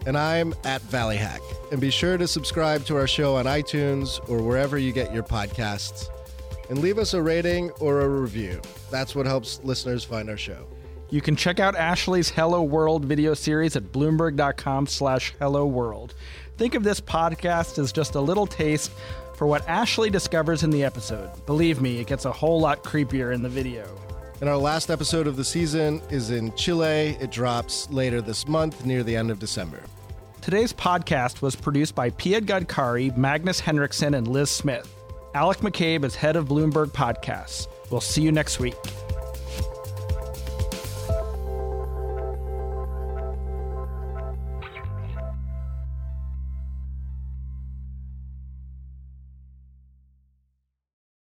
And 0.06 0.18
I'm 0.18 0.54
at 0.66 0.82
ValleyHack. 0.82 1.40
And 1.72 1.80
be 1.80 1.90
sure 1.90 2.18
to 2.18 2.28
subscribe 2.28 2.84
to 2.86 2.98
our 2.98 3.08
show 3.08 3.36
on 3.36 3.46
iTunes 3.46 4.20
or 4.30 4.42
wherever 4.42 4.78
you 4.78 4.92
get 4.92 5.14
your 5.14 5.24
podcasts. 5.24 6.08
And 6.70 6.80
leave 6.80 6.98
us 6.98 7.14
a 7.14 7.22
rating 7.22 7.72
or 7.80 8.02
a 8.02 8.10
review. 8.10 8.62
That's 8.90 9.16
what 9.16 9.26
helps 9.26 9.62
listeners 9.64 10.04
find 10.04 10.30
our 10.30 10.38
show. 10.38 10.68
You 11.10 11.22
can 11.22 11.36
check 11.36 11.60
out 11.60 11.76
Ashlee's 11.76 12.30
Hello 12.30 12.64
World 12.64 13.06
video 13.06 13.34
series 13.34 13.76
at 13.76 13.84
bloomberg.com 13.92 14.88
slash 14.88 15.34
hello 15.40 15.66
world. 15.66 16.16
Think 16.58 16.74
of 16.74 16.84
this 16.84 17.00
podcast 17.00 17.78
as 17.78 17.92
just 17.92 18.16
a 18.16 18.22
little 18.22 18.48
taste 18.48 18.92
for 19.44 19.48
what 19.48 19.68
Ashlee 19.68 20.10
discovers 20.10 20.64
in 20.64 20.70
the 20.70 20.86
episode. 20.86 21.30
Believe 21.46 21.82
me, 21.82 22.00
it 22.00 22.08
gets 22.08 22.24
a 22.24 22.32
whole 22.32 22.62
lot 22.62 22.82
creepier 22.82 23.36
in 23.36 23.42
the 23.42 23.50
video. 23.50 23.86
And 24.40 24.50
our 24.50 24.56
last 24.56 24.90
episode 24.90 25.28
of 25.28 25.36
the 25.36 25.44
season 25.44 26.02
is 26.10 26.32
in 26.32 26.56
Chile. 26.56 27.18
It 27.20 27.30
drops 27.30 27.90
later 27.90 28.22
this 28.22 28.48
month, 28.48 28.86
near 28.86 29.04
the 29.04 29.14
end 29.14 29.32
of 29.32 29.40
December. 29.40 29.82
Today's 30.40 30.72
podcast 30.72 31.42
was 31.42 31.58
produced 31.58 31.94
by 31.94 32.12
Pia 32.12 32.40
Gadkari, 32.40 33.18
Magnus 33.18 33.60
Henriksen, 33.60 34.14
and 34.14 34.30
Liz 34.30 34.50
Smith. 34.50 34.96
Alec 35.34 35.58
McCabe 35.58 36.06
is 36.06 36.16
head 36.16 36.38
of 36.38 36.48
Bloomberg 36.48 36.92
Podcasts. 36.92 37.68
We'll 37.92 38.00
see 38.00 38.22
you 38.22 38.32
next 38.32 38.62
week. 38.62 38.76